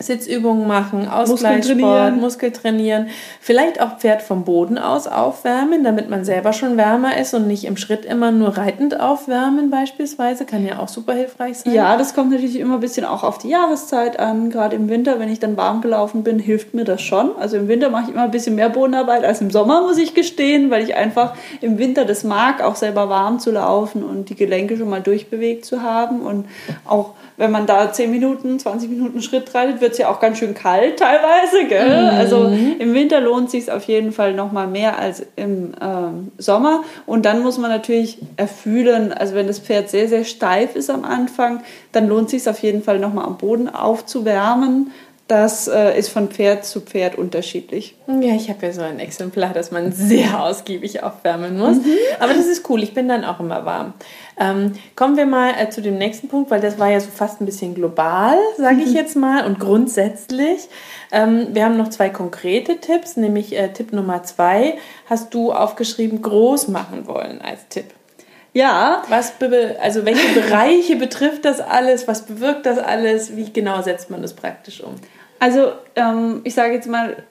Sitzübungen 0.00 0.66
machen, 0.66 1.08
Ausgleichssport, 1.08 1.78
trainieren. 1.78 2.20
Muskel 2.20 2.52
trainieren, 2.52 3.08
vielleicht 3.40 3.80
auch 3.80 3.98
Pferd 3.98 4.22
vom 4.22 4.44
Boden 4.44 4.78
aus 4.78 5.06
aufwärmen, 5.08 5.82
damit 5.82 6.08
man 6.08 6.24
selber 6.24 6.52
schon 6.52 6.76
wärmer 6.76 7.16
ist 7.18 7.34
und 7.34 7.46
nicht 7.48 7.64
im 7.64 7.76
Schritt 7.76 8.04
immer 8.04 8.30
nur 8.30 8.56
reitend 8.56 9.00
aufwärmen 9.00 9.70
beispielsweise, 9.70 10.44
kann 10.44 10.64
ja 10.64 10.78
auch 10.78 10.88
super 10.88 11.14
hilfreich 11.14 11.58
sein. 11.58 11.74
Ja, 11.74 11.96
das 11.96 12.14
kommt 12.14 12.30
natürlich 12.30 12.58
immer 12.60 12.74
ein 12.74 12.80
bisschen 12.80 13.04
auch 13.04 13.24
auf 13.24 13.38
die 13.38 13.48
Jahreszeit 13.48 14.20
an. 14.20 14.50
Gerade 14.50 14.76
im 14.76 14.88
Winter, 14.88 15.18
wenn 15.18 15.30
ich 15.30 15.40
dann 15.40 15.56
warm 15.56 15.80
gelaufen 15.80 16.22
bin, 16.22 16.38
hilft 16.38 16.74
mir 16.74 16.84
das 16.84 17.02
schon. 17.02 17.36
Also 17.36 17.56
im 17.56 17.66
Winter 17.68 17.90
mache 17.90 18.04
ich 18.04 18.10
immer 18.10 18.22
ein 18.22 18.30
bisschen 18.30 18.54
mehr 18.54 18.68
Bodenarbeit 18.68 19.24
als 19.24 19.40
im 19.40 19.50
Sommer, 19.50 19.82
muss 19.82 19.98
ich 19.98 20.14
gestehen, 20.14 20.70
weil 20.70 20.82
ich 20.84 20.94
einfach 20.94 21.34
im 21.60 21.78
Winter 21.78 22.04
das 22.04 22.22
mag, 22.22 22.62
auch 22.62 22.76
selber 22.76 23.08
warm 23.08 23.40
zu 23.40 23.50
laufen 23.50 24.04
und 24.04 24.28
die 24.28 24.36
Gelenke 24.36 24.76
schon 24.76 24.88
mal 24.88 25.02
durchbewegt 25.02 25.64
zu 25.64 25.82
haben. 25.82 26.20
Und 26.20 26.46
auch 26.84 27.14
wenn 27.36 27.50
man 27.50 27.66
da 27.66 27.92
10 27.92 28.10
Minuten, 28.10 28.58
20 28.58 28.90
Minuten 28.90 29.22
Schritt 29.22 29.54
reitet, 29.54 29.80
wird 29.80 29.87
es 29.92 29.98
ja 29.98 30.08
auch 30.08 30.20
ganz 30.20 30.38
schön 30.38 30.54
kalt 30.54 30.98
teilweise. 30.98 31.66
Gell? 31.68 32.08
Also 32.08 32.46
im 32.78 32.94
Winter 32.94 33.20
lohnt 33.20 33.50
sich 33.50 33.70
auf 33.70 33.84
jeden 33.84 34.12
Fall 34.12 34.34
noch 34.34 34.52
mal 34.52 34.66
mehr 34.66 34.98
als 34.98 35.24
im 35.36 35.72
ähm, 35.80 36.32
Sommer. 36.38 36.82
Und 37.06 37.24
dann 37.24 37.42
muss 37.42 37.58
man 37.58 37.70
natürlich 37.70 38.18
erfühlen, 38.36 39.12
also 39.12 39.34
wenn 39.34 39.46
das 39.46 39.58
Pferd 39.58 39.88
sehr, 39.88 40.08
sehr 40.08 40.24
steif 40.24 40.76
ist 40.76 40.90
am 40.90 41.04
Anfang, 41.04 41.62
dann 41.92 42.08
lohnt 42.08 42.30
sich 42.30 42.48
auf 42.48 42.60
jeden 42.60 42.82
Fall 42.82 42.98
noch 42.98 43.12
mal 43.12 43.24
am 43.24 43.38
Boden 43.38 43.68
aufzuwärmen. 43.68 44.90
Das 45.28 45.68
äh, 45.68 45.98
ist 45.98 46.08
von 46.08 46.28
Pferd 46.28 46.64
zu 46.64 46.80
Pferd 46.80 47.16
unterschiedlich. 47.16 47.94
Ja, 48.06 48.34
ich 48.34 48.48
habe 48.48 48.64
ja 48.64 48.72
so 48.72 48.80
ein 48.80 48.98
Exemplar, 48.98 49.52
das 49.52 49.70
man 49.70 49.92
sehr 49.92 50.42
ausgiebig 50.42 51.02
aufwärmen 51.02 51.58
muss. 51.58 51.76
Mhm. 51.76 51.92
Aber 52.18 52.32
das 52.32 52.46
ist 52.46 52.68
cool, 52.70 52.82
ich 52.82 52.94
bin 52.94 53.08
dann 53.08 53.24
auch 53.24 53.38
immer 53.38 53.66
warm. 53.66 53.92
Ähm, 54.40 54.72
kommen 54.96 55.18
wir 55.18 55.26
mal 55.26 55.52
äh, 55.58 55.68
zu 55.68 55.82
dem 55.82 55.98
nächsten 55.98 56.28
Punkt, 56.28 56.50
weil 56.50 56.62
das 56.62 56.78
war 56.78 56.90
ja 56.90 56.98
so 56.98 57.10
fast 57.10 57.42
ein 57.42 57.46
bisschen 57.46 57.74
global, 57.74 58.36
sage 58.56 58.76
mhm. 58.76 58.82
ich 58.82 58.94
jetzt 58.94 59.16
mal, 59.16 59.44
und 59.44 59.60
grundsätzlich. 59.60 60.68
Ähm, 61.12 61.48
wir 61.52 61.66
haben 61.66 61.76
noch 61.76 61.88
zwei 61.88 62.08
konkrete 62.08 62.78
Tipps, 62.78 63.18
nämlich 63.18 63.54
äh, 63.54 63.68
Tipp 63.68 63.92
Nummer 63.92 64.22
zwei 64.22 64.78
hast 65.10 65.34
du 65.34 65.52
aufgeschrieben, 65.52 66.22
groß 66.22 66.68
machen 66.68 67.06
wollen 67.06 67.42
als 67.42 67.68
Tipp. 67.68 67.92
Ja. 68.54 69.02
Was 69.08 69.34
also 69.80 70.04
welche 70.04 70.40
Bereiche 70.40 70.96
betrifft 70.96 71.44
das 71.44 71.60
alles? 71.60 72.08
Was 72.08 72.26
bewirkt 72.26 72.66
das 72.66 72.78
alles? 72.78 73.36
Wie 73.36 73.52
genau 73.52 73.82
setzt 73.82 74.10
man 74.10 74.22
das 74.22 74.32
praktisch 74.32 74.82
um? 74.82 74.94
Also 75.38 75.72
ähm, 75.96 76.40
ich 76.44 76.54
sage 76.54 76.74
jetzt 76.74 76.88
mal, 76.88 77.24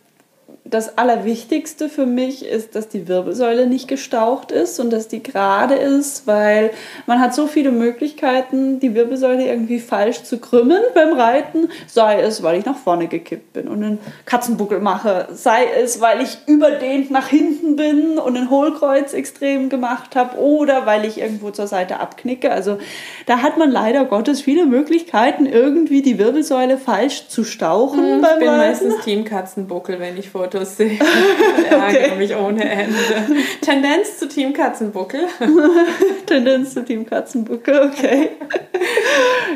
das 0.69 0.97
Allerwichtigste 0.97 1.89
für 1.89 2.05
mich 2.05 2.45
ist, 2.45 2.75
dass 2.75 2.89
die 2.89 3.07
Wirbelsäule 3.07 3.67
nicht 3.67 3.88
gestaucht 3.88 4.51
ist 4.51 4.79
und 4.79 4.91
dass 4.91 5.07
die 5.07 5.24
gerade 5.24 5.75
ist, 5.75 6.27
weil 6.27 6.71
man 7.05 7.19
hat 7.21 7.33
so 7.33 7.47
viele 7.47 7.71
Möglichkeiten, 7.71 8.79
die 8.79 8.93
Wirbelsäule 8.93 9.47
irgendwie 9.47 9.79
falsch 9.79 10.24
zu 10.24 10.39
krümmen 10.39 10.81
beim 10.93 11.13
Reiten, 11.13 11.69
sei 11.88 12.21
es, 12.21 12.43
weil 12.43 12.59
ich 12.59 12.65
nach 12.65 12.77
vorne 12.77 13.07
gekippt 13.07 13.53
bin 13.53 13.67
und 13.67 13.83
einen 13.83 14.00
Katzenbuckel 14.25 14.79
mache, 14.79 15.27
sei 15.31 15.65
es, 15.81 16.01
weil 16.01 16.21
ich 16.21 16.38
überdehnt 16.47 17.12
nach 17.12 17.27
hinten 17.27 17.75
bin 17.75 18.17
und 18.17 18.36
ein 18.36 18.50
Hohlkreuz 18.50 19.13
extrem 19.13 19.69
gemacht 19.69 20.15
habe 20.15 20.38
oder 20.38 20.86
weil 20.86 21.05
ich 21.05 21.19
irgendwo 21.19 21.51
zur 21.51 21.67
Seite 21.67 22.00
abknicke. 22.00 22.51
Also 22.51 22.77
da 23.25 23.41
hat 23.41 23.57
man 23.57 23.71
leider 23.71 24.05
Gottes 24.05 24.41
viele 24.41 24.65
Möglichkeiten, 24.65 25.45
irgendwie 25.45 26.01
die 26.01 26.19
Wirbelsäule 26.19 26.77
falsch 26.77 27.27
zu 27.29 27.43
stauchen 27.43 28.17
mhm, 28.17 28.24
Ich 28.24 28.39
bin 28.39 28.50
Reiten. 28.50 28.57
meistens 28.57 28.95
Team 29.03 29.24
Katzenbuckel, 29.24 30.00
wenn 30.00 30.17
ich 30.17 30.29
Fotos 30.29 30.57
Ärgere 30.60 30.98
okay. 31.88 32.16
mich 32.18 32.36
ohne 32.36 32.68
Ende. 32.70 32.96
Tendenz 33.62 34.18
zu 34.18 34.28
Team 34.28 34.54
Katzenbuckel. 34.54 35.22
Tendenz 36.26 36.74
zu 36.74 36.84
Team 36.84 37.06
Katzenbuckel, 37.06 37.90
okay. 37.90 38.30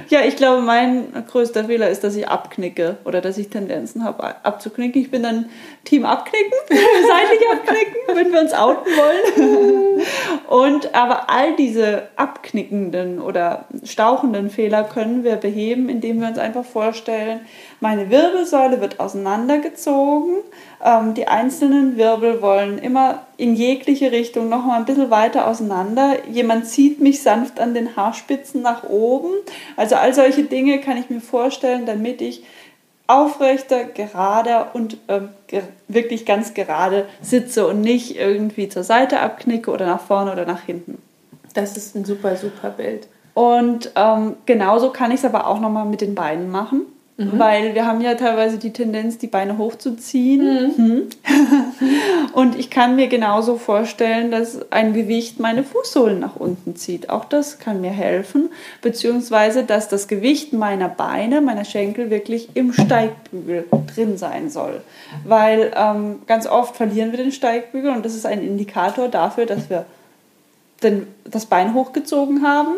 ja, 0.09 0.21
ich 0.21 0.35
glaube, 0.35 0.61
mein 0.61 1.11
größter 1.29 1.65
Fehler 1.65 1.89
ist, 1.89 2.03
dass 2.03 2.15
ich 2.15 2.27
abknicke 2.27 2.97
oder 3.05 3.21
dass 3.21 3.37
ich 3.37 3.49
Tendenzen 3.49 4.03
habe, 4.03 4.23
abzuknicken. 4.43 5.01
Ich 5.01 5.11
bin 5.11 5.23
dann 5.23 5.49
Team 5.83 6.05
Abknicken, 6.05 6.51
seitlich 6.69 7.41
abknicken, 7.51 8.15
wenn 8.15 8.33
wir 8.33 8.41
uns 8.41 8.53
outen 8.53 8.91
wollen. 8.95 10.01
Und 10.47 10.93
aber 10.95 11.29
all 11.29 11.55
diese 11.55 12.03
abknickenden 12.15 13.19
oder 13.21 13.65
stauchenden 13.83 14.49
Fehler 14.49 14.83
können 14.83 15.23
wir 15.23 15.35
beheben, 15.35 15.89
indem 15.89 16.21
wir 16.21 16.27
uns 16.27 16.37
einfach 16.37 16.65
vorstellen, 16.65 17.41
meine 17.81 18.11
Wirbelsäule 18.11 18.79
wird 18.79 18.99
auseinandergezogen. 18.99 20.35
Ähm, 20.85 21.15
die 21.15 21.27
einzelnen 21.27 21.97
Wirbel 21.97 22.41
wollen 22.41 22.77
immer 22.77 23.23
in 23.37 23.55
jegliche 23.55 24.11
Richtung 24.11 24.49
noch 24.49 24.63
mal 24.63 24.77
ein 24.77 24.85
bisschen 24.85 25.09
weiter 25.09 25.47
auseinander. 25.47 26.27
Jemand 26.29 26.67
zieht 26.67 27.01
mich 27.01 27.23
sanft 27.23 27.59
an 27.59 27.73
den 27.73 27.95
Haarspitzen 27.95 28.61
nach 28.61 28.83
oben. 28.83 29.31
Also 29.75 29.95
all 29.95 30.13
solche 30.13 30.43
Dinge 30.43 30.79
kann 30.79 30.97
ich 30.97 31.09
mir 31.09 31.21
vorstellen, 31.21 31.87
damit 31.87 32.21
ich 32.21 32.43
aufrechter, 33.07 33.83
gerader 33.83 34.69
und 34.73 34.97
ähm, 35.07 35.29
ge 35.47 35.63
wirklich 35.87 36.25
ganz 36.25 36.53
gerade 36.53 37.07
sitze 37.21 37.67
und 37.67 37.81
nicht 37.81 38.15
irgendwie 38.15 38.69
zur 38.69 38.83
Seite 38.83 39.19
abknicke 39.21 39.71
oder 39.71 39.87
nach 39.87 40.01
vorne 40.01 40.31
oder 40.31 40.45
nach 40.45 40.61
hinten. 40.61 41.01
Das 41.55 41.75
ist 41.75 41.95
ein 41.95 42.05
super, 42.05 42.35
super 42.35 42.69
Bild. 42.69 43.07
Und 43.33 43.91
ähm, 43.95 44.35
genauso 44.45 44.91
kann 44.91 45.09
ich 45.09 45.17
es 45.17 45.25
aber 45.25 45.47
auch 45.47 45.59
nochmal 45.59 45.85
mit 45.85 46.01
den 46.01 46.13
Beinen 46.13 46.51
machen. 46.51 46.83
Mhm. 47.21 47.39
Weil 47.39 47.75
wir 47.75 47.85
haben 47.85 48.01
ja 48.01 48.15
teilweise 48.15 48.57
die 48.57 48.73
Tendenz, 48.73 49.17
die 49.17 49.27
Beine 49.27 49.57
hochzuziehen. 49.57 50.73
Mhm. 50.77 51.03
Und 52.33 52.57
ich 52.57 52.69
kann 52.69 52.95
mir 52.95 53.07
genauso 53.07 53.57
vorstellen, 53.57 54.31
dass 54.31 54.71
ein 54.71 54.93
Gewicht 54.93 55.39
meine 55.39 55.63
Fußsohlen 55.63 56.19
nach 56.19 56.35
unten 56.35 56.75
zieht. 56.75 57.09
Auch 57.09 57.25
das 57.25 57.59
kann 57.59 57.81
mir 57.81 57.91
helfen. 57.91 58.49
Beziehungsweise, 58.81 59.63
dass 59.63 59.87
das 59.87 60.07
Gewicht 60.07 60.53
meiner 60.53 60.89
Beine, 60.89 61.41
meiner 61.41 61.65
Schenkel 61.65 62.09
wirklich 62.09 62.49
im 62.55 62.73
Steigbügel 62.73 63.65
drin 63.93 64.17
sein 64.17 64.49
soll. 64.49 64.81
Weil 65.25 65.71
ähm, 65.75 66.21
ganz 66.25 66.47
oft 66.47 66.75
verlieren 66.75 67.11
wir 67.11 67.17
den 67.17 67.31
Steigbügel 67.31 67.91
und 67.91 68.05
das 68.05 68.15
ist 68.15 68.25
ein 68.25 68.41
Indikator 68.41 69.07
dafür, 69.07 69.45
dass 69.45 69.69
wir 69.69 69.85
den, 70.83 71.07
das 71.25 71.45
Bein 71.45 71.73
hochgezogen 71.73 72.43
haben. 72.43 72.75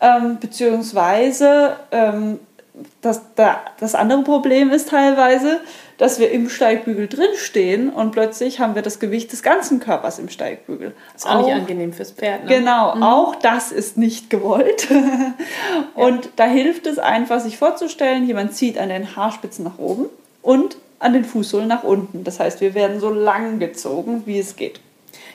Ähm, 0.00 0.38
beziehungsweise 0.40 1.76
ähm, 1.90 2.38
das, 3.00 3.22
das 3.78 3.94
andere 3.94 4.22
Problem 4.22 4.70
ist 4.70 4.90
teilweise, 4.90 5.60
dass 5.98 6.18
wir 6.18 6.30
im 6.30 6.50
Steigbügel 6.50 7.08
drinstehen 7.08 7.88
und 7.88 8.12
plötzlich 8.12 8.60
haben 8.60 8.74
wir 8.74 8.82
das 8.82 9.00
Gewicht 9.00 9.32
des 9.32 9.42
ganzen 9.42 9.80
Körpers 9.80 10.18
im 10.18 10.28
Steigbügel. 10.28 10.94
Das 11.14 11.24
ist 11.24 11.30
auch, 11.30 11.36
auch 11.36 11.46
nicht 11.46 11.54
angenehm 11.54 11.92
fürs 11.92 12.12
Pferd. 12.12 12.44
Ne? 12.44 12.58
Genau, 12.58 12.94
mhm. 12.94 13.02
auch 13.02 13.34
das 13.36 13.72
ist 13.72 13.96
nicht 13.96 14.28
gewollt. 14.28 14.88
und 15.94 16.24
ja. 16.24 16.30
da 16.36 16.44
hilft 16.44 16.86
es 16.86 16.98
einfach, 16.98 17.40
sich 17.40 17.56
vorzustellen, 17.56 18.26
jemand 18.26 18.54
zieht 18.54 18.78
an 18.78 18.90
den 18.90 19.16
Haarspitzen 19.16 19.64
nach 19.64 19.78
oben 19.78 20.06
und 20.42 20.76
an 20.98 21.12
den 21.12 21.24
Fußsohlen 21.24 21.68
nach 21.68 21.82
unten. 21.82 22.24
Das 22.24 22.40
heißt, 22.40 22.60
wir 22.60 22.74
werden 22.74 23.00
so 23.00 23.10
lang 23.10 23.58
gezogen, 23.58 24.22
wie 24.26 24.38
es 24.38 24.56
geht. 24.56 24.80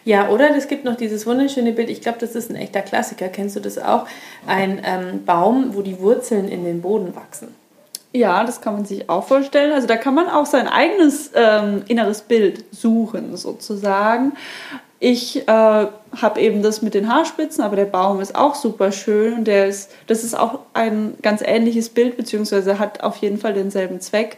Ja, 0.04 0.30
oder 0.30 0.56
es 0.56 0.68
gibt 0.68 0.84
noch 0.86 0.96
dieses 0.96 1.26
wunderschöne 1.26 1.72
Bild, 1.72 1.90
ich 1.90 2.02
glaube, 2.02 2.18
das 2.20 2.36
ist 2.36 2.50
ein 2.50 2.56
echter 2.56 2.82
Klassiker, 2.82 3.30
kennst 3.30 3.56
du 3.56 3.60
das 3.60 3.78
auch? 3.78 4.06
Ein 4.48 4.82
ähm, 4.84 5.26
Baum, 5.26 5.76
wo 5.76 5.82
die 5.82 6.00
Wurzeln 6.00 6.48
in 6.48 6.64
den 6.64 6.82
Boden 6.82 7.16
wachsen. 7.16 7.56
Ja, 8.14 8.44
das 8.44 8.60
kann 8.60 8.74
man 8.74 8.86
sich 8.86 9.10
auch 9.10 9.26
vorstellen. 9.26 9.72
Also 9.72 9.88
da 9.88 9.96
kann 9.96 10.14
man 10.14 10.28
auch 10.28 10.46
sein 10.46 10.68
eigenes 10.68 11.32
ähm, 11.34 11.84
inneres 11.88 12.22
Bild 12.22 12.66
suchen, 12.72 13.38
sozusagen. 13.38 14.34
Ich 15.00 15.48
äh, 15.48 15.48
habe 15.48 16.40
eben 16.40 16.62
das 16.62 16.82
mit 16.82 16.94
den 16.94 17.12
Haarspitzen, 17.12 17.64
aber 17.64 17.76
der 17.76 17.86
Baum 17.86 18.20
ist 18.20 18.36
auch 18.36 18.54
super 18.54 18.92
schön 18.92 19.34
und 19.34 19.46
der 19.46 19.66
ist, 19.66 19.90
das 20.08 20.24
ist 20.24 20.38
auch 20.38 20.60
ein 20.74 21.16
ganz 21.24 21.42
ähnliches 21.44 21.90
Bild, 21.90 22.18
beziehungsweise 22.18 22.78
hat 22.78 23.02
auf 23.02 23.18
jeden 23.18 23.40
Fall 23.40 23.54
denselben 23.54 24.00
Zweck 24.00 24.38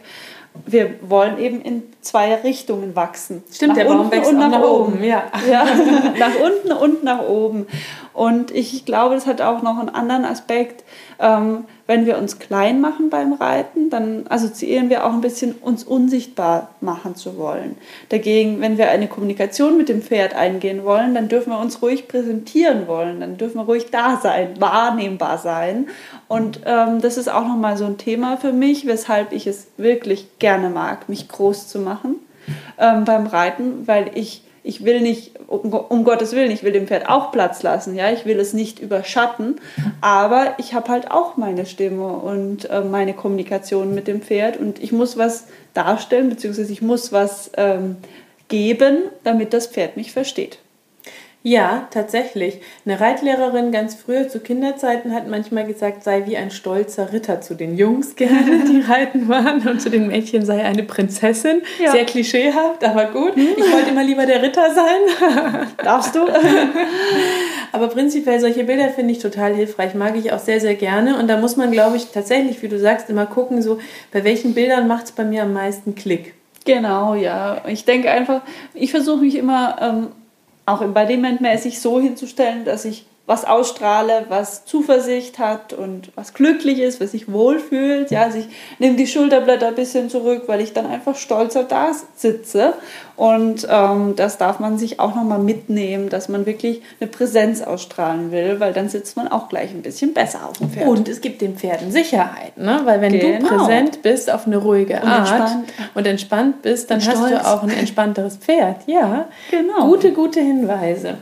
wir 0.66 0.94
wollen 1.02 1.38
eben 1.38 1.60
in 1.60 1.82
zwei 2.00 2.34
Richtungen 2.36 2.94
wachsen. 2.94 3.42
Stimmt, 3.52 3.70
nach 3.70 3.76
der 3.76 3.84
Baum 3.86 4.10
wächst 4.10 4.30
und 4.30 4.38
nach, 4.38 4.50
nach 4.50 4.62
oben. 4.62 4.94
oben. 4.94 5.04
Ja. 5.04 5.24
ja. 5.50 5.64
nach 6.18 6.34
unten 6.40 6.72
und 6.72 7.02
nach 7.02 7.22
oben. 7.22 7.66
Und 8.14 8.52
ich 8.52 8.84
glaube, 8.84 9.16
das 9.16 9.26
hat 9.26 9.40
auch 9.40 9.60
noch 9.62 9.78
einen 9.78 9.88
anderen 9.88 10.24
Aspekt. 10.24 10.84
Ähm, 11.18 11.64
wenn 11.86 12.06
wir 12.06 12.16
uns 12.16 12.38
klein 12.38 12.80
machen 12.80 13.10
beim 13.10 13.32
Reiten, 13.34 13.90
dann 13.90 14.26
assoziieren 14.28 14.88
wir 14.88 15.04
auch 15.04 15.12
ein 15.12 15.20
bisschen, 15.20 15.52
uns 15.52 15.82
unsichtbar 15.82 16.68
machen 16.80 17.16
zu 17.16 17.36
wollen. 17.36 17.76
Dagegen, 18.08 18.60
wenn 18.60 18.78
wir 18.78 18.88
eine 18.88 19.08
Kommunikation 19.08 19.76
mit 19.76 19.88
dem 19.88 20.00
Pferd 20.00 20.34
eingehen 20.34 20.84
wollen, 20.84 21.14
dann 21.14 21.28
dürfen 21.28 21.50
wir 21.50 21.58
uns 21.58 21.82
ruhig 21.82 22.06
präsentieren 22.06 22.86
wollen, 22.86 23.20
dann 23.20 23.36
dürfen 23.36 23.58
wir 23.58 23.64
ruhig 23.64 23.90
da 23.90 24.18
sein, 24.22 24.60
wahrnehmbar 24.60 25.38
sein. 25.38 25.88
Und 26.28 26.60
ähm, 26.64 27.00
das 27.02 27.18
ist 27.18 27.28
auch 27.28 27.46
nochmal 27.46 27.76
so 27.76 27.84
ein 27.84 27.98
Thema 27.98 28.36
für 28.36 28.52
mich, 28.52 28.86
weshalb 28.86 29.32
ich 29.32 29.48
es 29.48 29.66
wirklich 29.76 30.38
gerne 30.38 30.70
mag, 30.70 31.08
mich 31.08 31.28
groß 31.28 31.66
zu 31.66 31.80
machen 31.80 32.16
ähm, 32.78 33.04
beim 33.04 33.26
Reiten, 33.26 33.86
weil 33.86 34.12
ich 34.14 34.43
ich 34.66 34.82
will 34.82 35.02
nicht, 35.02 35.32
um, 35.46 35.72
um, 35.72 36.04
Gottes 36.04 36.32
Willen, 36.32 36.50
ich 36.50 36.62
will 36.62 36.72
dem 36.72 36.86
Pferd 36.86 37.08
auch 37.08 37.30
Platz 37.30 37.62
lassen, 37.62 37.94
ja, 37.94 38.10
ich 38.10 38.24
will 38.24 38.40
es 38.40 38.54
nicht 38.54 38.80
überschatten, 38.80 39.60
aber 40.00 40.54
ich 40.56 40.72
habe 40.72 40.88
halt 40.88 41.10
auch 41.10 41.36
meine 41.36 41.66
Stimme 41.66 42.08
und 42.08 42.68
äh, 42.70 42.80
meine 42.80 43.12
Kommunikation 43.12 43.94
mit 43.94 44.08
dem 44.08 44.22
Pferd. 44.22 44.56
Und 44.56 44.82
ich 44.82 44.90
muss 44.90 45.18
was 45.18 45.46
darstellen, 45.74 46.30
beziehungsweise 46.30 46.72
ich 46.72 46.80
muss 46.80 47.12
was 47.12 47.50
ähm, 47.58 47.96
geben, 48.48 49.02
damit 49.22 49.52
das 49.52 49.66
Pferd 49.66 49.98
mich 49.98 50.12
versteht. 50.12 50.58
Ja, 51.46 51.88
tatsächlich. 51.90 52.62
Eine 52.86 52.98
Reitlehrerin 52.98 53.70
ganz 53.70 53.94
früher 53.94 54.30
zu 54.30 54.40
Kinderzeiten 54.40 55.12
hat 55.12 55.28
manchmal 55.28 55.66
gesagt, 55.66 56.02
sei 56.02 56.24
wie 56.24 56.38
ein 56.38 56.50
stolzer 56.50 57.12
Ritter 57.12 57.42
zu 57.42 57.54
den 57.54 57.76
Jungs 57.76 58.16
gerne, 58.16 58.64
die 58.66 58.80
reiten 58.88 59.28
waren 59.28 59.60
und 59.68 59.78
zu 59.78 59.90
den 59.90 60.08
Mädchen 60.08 60.46
sei 60.46 60.64
eine 60.64 60.84
Prinzessin. 60.84 61.60
Ja. 61.78 61.92
Sehr 61.92 62.06
klischeehaft, 62.06 62.82
aber 62.82 63.04
gut. 63.12 63.36
Ich 63.36 63.72
wollte 63.72 63.90
immer 63.90 64.02
lieber 64.02 64.24
der 64.24 64.40
Ritter 64.42 64.72
sein. 64.72 65.68
Darfst 65.84 66.14
du? 66.14 66.20
aber 67.72 67.88
prinzipiell 67.88 68.40
solche 68.40 68.64
Bilder 68.64 68.88
finde 68.88 69.12
ich 69.12 69.18
total 69.18 69.52
hilfreich, 69.54 69.94
mag 69.94 70.16
ich 70.16 70.32
auch 70.32 70.38
sehr, 70.38 70.60
sehr 70.60 70.76
gerne. 70.76 71.18
Und 71.18 71.28
da 71.28 71.36
muss 71.36 71.58
man, 71.58 71.70
glaube 71.70 71.98
ich, 71.98 72.06
tatsächlich, 72.06 72.62
wie 72.62 72.68
du 72.68 72.78
sagst, 72.78 73.10
immer 73.10 73.26
gucken, 73.26 73.60
so 73.60 73.80
bei 74.14 74.24
welchen 74.24 74.54
Bildern 74.54 74.88
macht 74.88 75.04
es 75.04 75.12
bei 75.12 75.24
mir 75.24 75.42
am 75.42 75.52
meisten 75.52 75.94
Klick. 75.94 76.32
Genau, 76.64 77.14
ja. 77.14 77.60
Ich 77.68 77.84
denke 77.84 78.10
einfach, 78.10 78.40
ich 78.72 78.92
versuche 78.92 79.18
mich 79.18 79.34
immer... 79.34 79.76
Ähm, 79.82 80.06
auch 80.66 80.80
embodimentmäßig 80.80 81.80
so 81.80 82.00
hinzustellen, 82.00 82.64
dass 82.64 82.84
ich 82.84 83.06
was 83.26 83.46
ausstrahle, 83.46 84.26
was 84.28 84.66
Zuversicht 84.66 85.38
hat 85.38 85.72
und 85.72 86.10
was 86.14 86.34
glücklich 86.34 86.78
ist, 86.80 87.00
was 87.00 87.12
sich 87.12 87.32
wohlfühlt. 87.32 88.10
Ja, 88.10 88.22
also 88.24 88.36
ich 88.38 88.48
nehme 88.78 88.96
die 88.96 89.06
Schulterblätter 89.06 89.68
ein 89.68 89.74
bisschen 89.74 90.10
zurück, 90.10 90.42
weil 90.46 90.60
ich 90.60 90.74
dann 90.74 90.86
einfach 90.86 91.16
stolzer 91.16 91.64
da 91.64 91.92
sitze. 92.16 92.74
Und 93.16 93.66
ähm, 93.70 94.14
das 94.16 94.36
darf 94.38 94.58
man 94.58 94.76
sich 94.76 94.98
auch 95.00 95.14
nochmal 95.14 95.38
mitnehmen, 95.38 96.08
dass 96.10 96.28
man 96.28 96.44
wirklich 96.46 96.82
eine 97.00 97.08
Präsenz 97.08 97.62
ausstrahlen 97.62 98.30
will, 98.32 98.58
weil 98.60 98.72
dann 98.74 98.88
sitzt 98.90 99.16
man 99.16 99.28
auch 99.28 99.48
gleich 99.48 99.70
ein 99.70 99.82
bisschen 99.82 100.12
besser 100.12 100.40
auf 100.48 100.58
dem 100.58 100.68
Pferd. 100.70 100.88
Und 100.88 101.08
es 101.08 101.20
gibt 101.20 101.40
den 101.40 101.56
Pferden 101.56 101.92
Sicherheit, 101.92 102.56
ne? 102.58 102.80
weil 102.84 103.00
wenn 103.00 103.12
Genau. 103.18 103.38
du 103.38 103.56
präsent 103.56 104.02
bist 104.02 104.30
auf 104.30 104.46
eine 104.46 104.56
ruhige 104.58 104.94
Und 105.00 105.08
Art 105.08 105.30
entspannt. 105.30 105.72
und 105.94 106.06
entspannt 106.06 106.62
bist, 106.62 106.90
dann 106.90 106.98
Und 106.98 107.08
hast 107.08 107.30
du 107.30 107.46
auch 107.46 107.62
ein 107.62 107.70
entspannteres 107.70 108.36
Pferd. 108.36 108.78
Ja, 108.86 109.28
Genau. 109.50 109.86
Gute, 109.86 110.12
gute 110.12 110.40
Hinweise. 110.40 111.14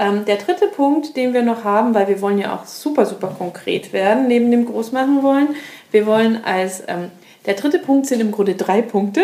Ähm, 0.00 0.24
der 0.24 0.36
dritte 0.36 0.66
Punkt, 0.68 1.14
den 1.14 1.34
wir 1.34 1.42
noch 1.42 1.62
haben, 1.62 1.94
weil 1.94 2.08
wir 2.08 2.22
wollen 2.22 2.38
ja 2.38 2.56
auch 2.56 2.64
super, 2.64 3.04
super 3.04 3.34
konkret 3.36 3.92
werden, 3.92 4.28
neben 4.28 4.50
dem 4.50 4.64
Großmachen 4.64 5.22
wollen, 5.22 5.48
wir 5.90 6.06
wollen 6.06 6.42
als, 6.42 6.82
ähm, 6.88 7.10
der 7.44 7.52
dritte 7.52 7.78
Punkt 7.78 8.06
sind 8.06 8.20
im 8.20 8.32
Grunde 8.32 8.54
drei 8.54 8.80
Punkte, 8.80 9.20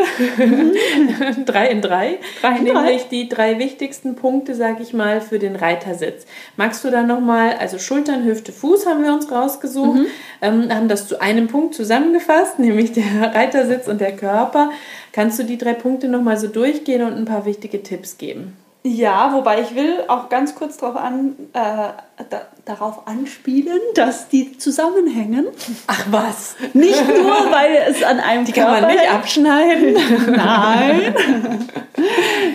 drei 1.47 1.69
in 1.69 1.81
drei, 1.81 2.19
Drei 2.43 2.57
in 2.59 2.65
nämlich 2.65 3.09
die 3.09 3.27
drei 3.27 3.59
wichtigsten 3.59 4.17
Punkte, 4.17 4.55
sage 4.55 4.83
ich 4.83 4.93
mal, 4.93 5.23
für 5.23 5.39
den 5.39 5.57
Reitersitz. 5.57 6.27
Magst 6.59 6.85
du 6.85 6.91
da 6.91 7.03
nochmal, 7.03 7.55
also 7.59 7.79
Schultern, 7.79 8.25
Hüfte, 8.25 8.53
Fuß 8.53 8.87
haben 8.87 9.03
wir 9.03 9.15
uns 9.15 9.33
rausgesucht, 9.33 10.01
ähm, 10.43 10.69
haben 10.71 10.89
das 10.89 11.09
zu 11.09 11.23
einem 11.23 11.49
Punkt 11.49 11.75
zusammengefasst, 11.75 12.59
nämlich 12.59 12.93
der 12.93 13.35
Reitersitz 13.35 13.89
und 13.89 14.03
der 14.03 14.15
Körper. 14.15 14.71
Kannst 15.13 15.39
du 15.39 15.45
die 15.45 15.57
drei 15.57 15.73
Punkte 15.73 16.09
nochmal 16.09 16.37
so 16.37 16.49
durchgehen 16.49 17.03
und 17.03 17.15
ein 17.15 17.25
paar 17.25 17.47
wichtige 17.47 17.83
Tipps 17.83 18.19
geben? 18.19 18.59
Ja, 18.89 19.33
wobei 19.33 19.63
ich 19.63 19.75
will 19.75 20.05
auch 20.07 20.29
ganz 20.29 20.55
kurz 20.55 20.77
darauf, 20.77 20.95
an, 20.95 21.35
äh, 21.55 21.89
da, 22.31 22.43
darauf 22.65 23.07
anspielen, 23.07 23.79
dass 23.95 24.29
die 24.29 24.57
zusammenhängen. 24.57 25.47
Ach 25.87 26.07
was, 26.11 26.57
Nicht 26.73 27.07
nur, 27.07 27.53
weil 27.53 27.77
es 27.89 28.03
an 28.03 28.21
einem 28.21 28.45
die 28.45 28.53
kann 28.53 28.71
man 28.71 28.81
Körper 28.81 28.95
nicht 28.95 29.11
abschneiden. 29.11 29.97
Nein. 30.35 31.15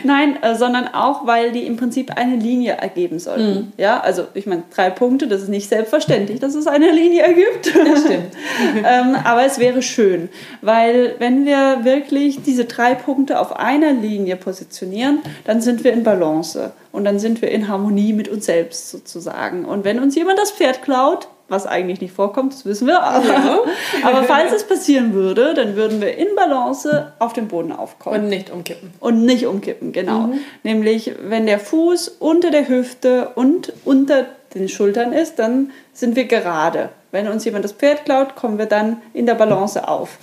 Nein, 0.03 0.41
äh, 0.41 0.55
sondern 0.55 0.87
auch, 0.87 1.27
weil 1.27 1.51
die 1.51 1.65
im 1.65 1.77
Prinzip 1.77 2.17
eine 2.17 2.35
Linie 2.35 2.73
ergeben 2.73 3.19
sollten. 3.19 3.73
Ja, 3.77 3.99
also 3.99 4.25
ich 4.33 4.47
meine, 4.47 4.63
drei 4.73 4.89
Punkte, 4.89 5.27
das 5.27 5.43
ist 5.43 5.49
nicht 5.49 5.69
selbstverständlich, 5.69 6.39
dass 6.39 6.55
es 6.55 6.67
eine 6.67 6.91
Linie 6.91 7.21
ergibt. 7.23 7.73
Das 7.75 8.01
stimmt. 8.01 8.33
ähm, 8.83 9.15
aber 9.23 9.45
es 9.45 9.59
wäre 9.59 9.81
schön, 9.81 10.29
weil 10.61 11.15
wenn 11.19 11.45
wir 11.45 11.83
wirklich 11.83 12.41
diese 12.43 12.65
drei 12.65 12.95
Punkte 12.95 13.39
auf 13.39 13.55
einer 13.55 13.93
Linie 13.93 14.35
positionieren, 14.37 15.19
dann 15.45 15.61
sind 15.61 15.83
wir 15.83 15.93
in 15.93 16.03
Balance 16.03 16.71
und 16.91 17.05
dann 17.05 17.19
sind 17.19 17.41
wir 17.41 17.51
in 17.51 17.67
Harmonie 17.67 18.13
mit 18.13 18.27
uns 18.27 18.45
selbst 18.45 18.89
sozusagen. 18.89 19.65
Und 19.65 19.83
wenn 19.83 19.99
uns 19.99 20.15
jemand 20.15 20.39
das 20.39 20.51
Pferd 20.51 20.81
klaut, 20.81 21.27
was 21.47 21.67
eigentlich 21.67 21.99
nicht 21.99 22.13
vorkommt, 22.13 22.53
das 22.53 22.65
wissen 22.65 22.87
wir, 22.87 23.03
aber, 23.03 23.25
Ja. 23.25 23.59
aber 24.03 24.23
falls 24.23 24.53
es 24.53 24.63
passieren 24.63 25.13
würde, 25.13 25.53
dann 25.53 25.75
würden 25.75 25.99
wir 25.99 26.17
in 26.17 26.33
Balance 26.35 27.11
auf 27.19 27.33
den 27.33 27.49
Boden 27.49 27.73
aufkommen. 27.73 28.23
Und 28.23 28.29
nicht 28.29 28.49
umkippen. 28.49 28.93
Und 28.99 29.25
nicht 29.25 29.45
umkippen, 29.45 29.91
genau. 29.91 30.27
Mhm. 30.27 30.39
Nämlich, 30.63 31.13
wenn 31.21 31.45
der 31.45 31.59
Fuß 31.59 32.07
unter 32.19 32.51
der 32.51 32.69
Hüfte 32.69 33.31
und 33.35 33.73
unter 33.83 34.27
den 34.53 34.69
Schultern 34.69 35.13
ist, 35.13 35.39
dann 35.39 35.71
sind 35.93 36.15
wir 36.15 36.25
gerade. 36.25 36.89
Wenn 37.11 37.27
uns 37.27 37.43
jemand 37.43 37.65
das 37.65 37.73
Pferd 37.73 38.05
klaut, 38.05 38.35
kommen 38.35 38.57
wir 38.57 38.65
dann 38.65 39.01
in 39.13 39.25
der 39.25 39.35
Balance 39.35 39.87
auf. 39.87 40.17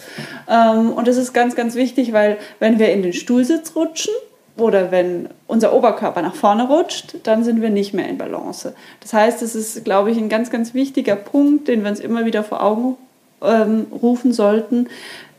Ähm, 0.48 0.92
und 0.92 1.06
das 1.06 1.18
ist 1.18 1.34
ganz, 1.34 1.54
ganz 1.54 1.74
wichtig, 1.74 2.14
weil 2.14 2.38
wenn 2.58 2.78
wir 2.78 2.90
in 2.90 3.02
den 3.02 3.12
Stuhlsitz 3.12 3.76
rutschen 3.76 4.14
oder 4.58 4.90
wenn 4.90 5.28
unser 5.46 5.72
Oberkörper 5.72 6.22
nach 6.22 6.34
vorne 6.34 6.66
rutscht, 6.66 7.14
dann 7.24 7.44
sind 7.44 7.62
wir 7.62 7.70
nicht 7.70 7.94
mehr 7.94 8.08
in 8.08 8.18
Balance. 8.18 8.74
Das 9.00 9.12
heißt, 9.12 9.42
es 9.42 9.54
ist, 9.54 9.84
glaube 9.84 10.10
ich, 10.10 10.18
ein 10.18 10.28
ganz, 10.28 10.50
ganz 10.50 10.74
wichtiger 10.74 11.16
Punkt, 11.16 11.68
den 11.68 11.82
wir 11.82 11.90
uns 11.90 12.00
immer 12.00 12.24
wieder 12.24 12.42
vor 12.42 12.62
Augen 12.62 12.96
ähm, 13.42 13.86
rufen 14.02 14.32
sollten. 14.32 14.88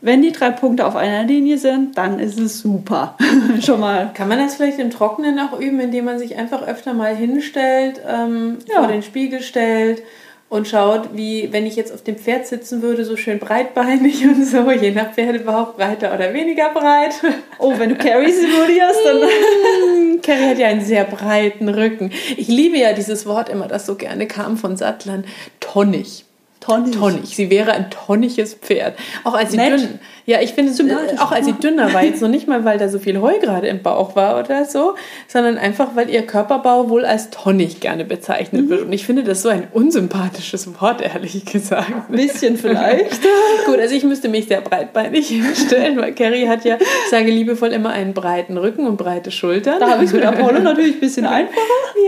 Wenn 0.02 0.22
die 0.22 0.32
drei 0.32 0.50
Punkte 0.50 0.86
auf 0.86 0.96
einer 0.96 1.24
Linie 1.24 1.58
sind, 1.58 1.98
dann 1.98 2.18
ist 2.18 2.40
es 2.40 2.60
super. 2.60 3.16
Schon 3.60 3.80
mal. 3.80 4.10
Kann 4.14 4.28
man 4.28 4.38
das 4.38 4.54
vielleicht 4.54 4.78
im 4.78 4.90
Trockenen 4.90 5.38
auch 5.38 5.60
üben, 5.60 5.78
indem 5.80 6.06
man 6.06 6.18
sich 6.18 6.36
einfach 6.36 6.66
öfter 6.66 6.94
mal 6.94 7.14
hinstellt, 7.14 8.00
ähm, 8.08 8.58
Ja. 8.66 8.78
vor 8.78 8.86
den 8.88 9.02
Spiegel 9.02 9.42
stellt 9.42 10.02
und 10.50 10.66
schaut, 10.66 11.16
wie 11.16 11.52
wenn 11.52 11.64
ich 11.64 11.76
jetzt 11.76 11.94
auf 11.94 12.02
dem 12.02 12.16
Pferd 12.16 12.46
sitzen 12.46 12.82
würde, 12.82 13.04
so 13.04 13.16
schön 13.16 13.38
breitbeinig 13.38 14.24
und 14.26 14.44
so, 14.44 14.70
je 14.70 14.90
nach 14.90 15.14
Pferdebauch 15.14 15.74
breiter 15.74 16.12
oder 16.12 16.34
weniger 16.34 16.74
breit. 16.74 17.14
Oh, 17.62 17.74
wenn 17.76 17.90
du 17.90 17.94
Carrie 17.96 18.32
simulierst, 18.32 19.00
dann. 19.04 20.20
Carrie 20.22 20.48
hat 20.48 20.58
ja 20.58 20.68
einen 20.68 20.80
sehr 20.80 21.04
breiten 21.04 21.68
Rücken. 21.68 22.10
Ich 22.38 22.48
liebe 22.48 22.78
ja 22.78 22.94
dieses 22.94 23.26
Wort 23.26 23.50
immer, 23.50 23.68
das 23.68 23.84
so 23.84 23.96
gerne 23.96 24.26
kam 24.26 24.56
von 24.56 24.78
Sattlern. 24.78 25.26
Tonnig. 25.60 26.24
Tonnig. 26.70 26.96
Tonnig. 26.96 27.36
Sie 27.36 27.50
wäre 27.50 27.72
ein 27.72 27.90
tonniges 27.90 28.54
Pferd. 28.54 28.94
Auch 29.24 29.34
als 29.34 29.52
sie 29.52 29.56
Nett. 29.56 29.80
dünn. 29.80 29.98
Ja, 30.26 30.40
ich 30.40 30.52
finde, 30.52 30.72
äh, 30.72 31.18
auch 31.18 31.32
als 31.32 31.46
sie 31.46 31.54
dünner 31.54 31.92
war, 31.92 32.04
jetzt 32.04 32.22
noch 32.22 32.28
nicht 32.28 32.46
mal, 32.46 32.64
weil 32.64 32.78
da 32.78 32.88
so 32.88 32.98
viel 33.00 33.20
Heu 33.20 33.38
gerade 33.40 33.66
im 33.66 33.82
Bauch 33.82 34.14
war 34.14 34.38
oder 34.38 34.64
so, 34.64 34.94
sondern 35.26 35.58
einfach, 35.58 35.96
weil 35.96 36.08
ihr 36.08 36.22
Körperbau 36.22 36.88
wohl 36.88 37.04
als 37.04 37.30
tonnig 37.30 37.80
gerne 37.80 38.04
bezeichnet 38.04 38.68
wird. 38.68 38.82
Und 38.82 38.92
ich 38.92 39.04
finde 39.04 39.24
das 39.24 39.42
so 39.42 39.48
ein 39.48 39.66
unsympathisches 39.72 40.80
Wort, 40.80 41.00
ehrlich 41.00 41.44
gesagt. 41.44 41.90
Ein 42.08 42.16
bisschen 42.16 42.56
vielleicht. 42.56 43.20
Gut, 43.66 43.78
also 43.78 43.94
ich 43.94 44.04
müsste 44.04 44.28
mich 44.28 44.46
sehr 44.46 44.60
breitbeinig 44.60 45.28
hinstellen, 45.28 45.98
weil 45.98 46.12
Carrie 46.14 46.46
hat 46.46 46.64
ja, 46.64 46.76
ich 46.76 47.10
sage 47.10 47.30
liebevoll 47.30 47.72
immer 47.72 47.90
einen 47.90 48.14
breiten 48.14 48.56
Rücken 48.56 48.86
und 48.86 48.96
breite 48.96 49.30
Schultern. 49.30 49.80
Da 49.80 49.90
habe 49.90 50.04
ich 50.04 50.10
es 50.10 50.14
mit 50.14 50.24
Apollo 50.24 50.60
natürlich 50.60 50.94
ein 50.94 51.00
bisschen 51.00 51.26
einfacher. 51.26 51.56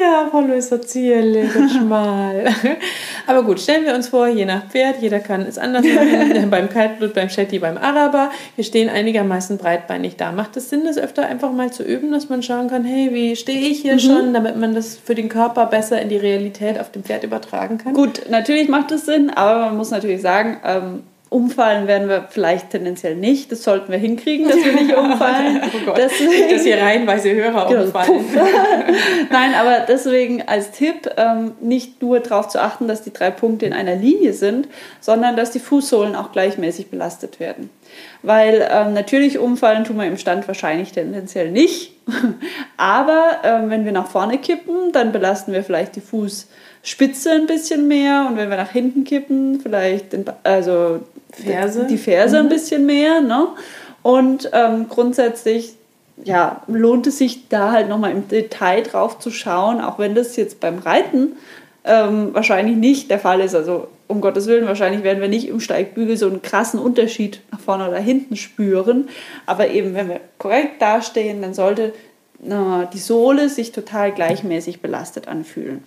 Ja, 0.00 0.26
Apollo 0.26 0.54
ist 0.54 0.68
so 0.68 0.78
zierlich 0.78 1.54
und 1.56 1.70
schmal. 1.70 2.54
Aber 3.26 3.42
gut, 3.42 3.60
stellen 3.60 3.84
wir 3.84 3.94
uns 3.94 4.08
vor, 4.08 4.28
je 4.28 4.44
nach 4.44 4.68
Pferd, 4.68 5.00
jeder 5.00 5.20
kann 5.20 5.42
es 5.42 5.58
anders 5.58 5.84
machen. 5.84 6.48
beim 6.50 6.68
Kaltblut, 6.68 7.14
beim 7.14 7.28
Shetty, 7.28 7.58
beim 7.58 7.78
Araber. 7.78 8.30
Wir 8.56 8.64
stehen 8.64 8.88
einigermaßen 8.88 9.58
breitbeinig 9.58 10.16
da. 10.16 10.32
Macht 10.32 10.56
es 10.56 10.70
Sinn, 10.70 10.84
das 10.84 10.98
öfter 10.98 11.26
einfach 11.26 11.52
mal 11.52 11.72
zu 11.72 11.82
üben, 11.82 12.12
dass 12.12 12.28
man 12.28 12.42
schauen 12.42 12.68
kann, 12.68 12.84
hey, 12.84 13.10
wie 13.12 13.36
stehe 13.36 13.68
ich 13.68 13.80
hier 13.82 13.98
schon, 13.98 14.32
damit 14.32 14.56
man 14.56 14.74
das 14.74 14.96
für 14.96 15.14
den 15.14 15.28
Körper 15.28 15.66
besser 15.66 16.00
in 16.00 16.08
die 16.08 16.16
Realität 16.16 16.78
auf 16.78 16.90
dem 16.90 17.04
Pferd 17.04 17.24
übertragen 17.24 17.78
kann? 17.78 17.94
Gut, 17.94 18.22
natürlich 18.30 18.68
macht 18.68 18.90
es 18.92 19.06
Sinn, 19.06 19.30
aber 19.30 19.66
man 19.66 19.76
muss 19.76 19.90
natürlich 19.90 20.20
sagen, 20.20 20.58
ähm, 20.64 21.02
umfallen 21.32 21.86
werden 21.86 22.08
wir 22.08 22.26
vielleicht 22.30 22.70
tendenziell 22.70 23.16
nicht. 23.16 23.50
Das 23.50 23.62
sollten 23.62 23.90
wir 23.90 23.98
hinkriegen, 23.98 24.48
dass 24.48 24.64
wir 24.64 24.72
nicht 24.72 24.94
umfallen. 24.96 25.60
Oh 25.64 25.86
Gott, 25.86 25.98
Deswegen- 25.98 26.30
nicht, 26.30 26.52
dass 26.52 26.62
hier 26.62 26.78
reihenweise 26.80 27.32
Hörer 27.34 27.68
Genau, 27.68 27.82
umfallen. 27.84 28.24
Nein, 29.30 29.54
aber 29.54 29.80
deswegen 29.88 30.42
als 30.46 30.70
Tipp, 30.72 31.10
ähm, 31.16 31.52
nicht 31.60 32.02
nur 32.02 32.20
darauf 32.20 32.48
zu 32.48 32.60
achten, 32.60 32.88
dass 32.88 33.02
die 33.02 33.12
drei 33.12 33.30
Punkte 33.30 33.66
in 33.66 33.72
einer 33.72 33.94
Linie 33.94 34.32
sind, 34.32 34.68
sondern 35.00 35.36
dass 35.36 35.50
die 35.50 35.60
Fußsohlen 35.60 36.14
auch 36.14 36.32
gleichmäßig 36.32 36.90
belastet 36.90 37.40
werden. 37.40 37.70
Weil 38.22 38.66
ähm, 38.70 38.92
natürlich 38.94 39.38
umfallen 39.38 39.84
tun 39.84 39.96
wir 39.98 40.06
im 40.06 40.16
Stand 40.18 40.46
wahrscheinlich 40.48 40.92
tendenziell 40.92 41.50
nicht. 41.50 41.92
Aber 42.76 43.38
ähm, 43.44 43.70
wenn 43.70 43.84
wir 43.84 43.92
nach 43.92 44.06
vorne 44.08 44.38
kippen, 44.38 44.92
dann 44.92 45.12
belasten 45.12 45.52
wir 45.52 45.62
vielleicht 45.62 45.96
die 45.96 46.00
Fußspitze 46.82 47.30
ein 47.30 47.46
bisschen 47.46 47.88
mehr 47.88 48.26
und 48.28 48.36
wenn 48.36 48.50
wir 48.50 48.56
nach 48.56 48.70
hinten 48.70 49.04
kippen, 49.04 49.60
vielleicht 49.60 50.12
den, 50.12 50.24
also 50.42 51.00
Ferse. 51.32 51.86
die 51.88 51.98
Ferse 51.98 52.38
ein 52.38 52.48
bisschen 52.48 52.86
mehr. 52.86 53.20
Ne? 53.20 53.48
Und 54.02 54.50
ähm, 54.52 54.86
grundsätzlich 54.88 55.74
ja, 56.24 56.62
lohnt 56.66 57.06
es 57.06 57.18
sich 57.18 57.48
da 57.48 57.72
halt 57.72 57.88
nochmal 57.88 58.12
im 58.12 58.28
Detail 58.28 58.82
drauf 58.82 59.18
zu 59.18 59.30
schauen, 59.30 59.80
auch 59.80 59.98
wenn 59.98 60.14
das 60.14 60.36
jetzt 60.36 60.60
beim 60.60 60.78
Reiten 60.78 61.36
ähm, 61.84 62.34
wahrscheinlich 62.34 62.76
nicht 62.76 63.10
der 63.10 63.18
Fall 63.18 63.40
ist. 63.40 63.54
Also 63.54 63.88
um 64.08 64.20
Gottes 64.20 64.46
Willen, 64.46 64.66
wahrscheinlich 64.66 65.04
werden 65.04 65.20
wir 65.20 65.28
nicht 65.28 65.48
im 65.48 65.60
Steigbügel 65.60 66.16
so 66.16 66.26
einen 66.26 66.42
krassen 66.42 66.78
Unterschied 66.78 67.40
nach 67.50 67.60
vorne 67.60 67.88
oder 67.88 67.98
hinten 67.98 68.36
spüren. 68.36 69.08
Aber 69.46 69.68
eben, 69.68 69.94
wenn 69.94 70.08
wir 70.08 70.20
korrekt 70.38 70.82
dastehen, 70.82 71.42
dann 71.42 71.54
sollte 71.54 71.94
na, 72.40 72.90
die 72.92 72.98
Sohle 72.98 73.48
sich 73.48 73.70
total 73.72 74.12
gleichmäßig 74.12 74.82
belastet 74.82 75.28
anfühlen. 75.28 75.84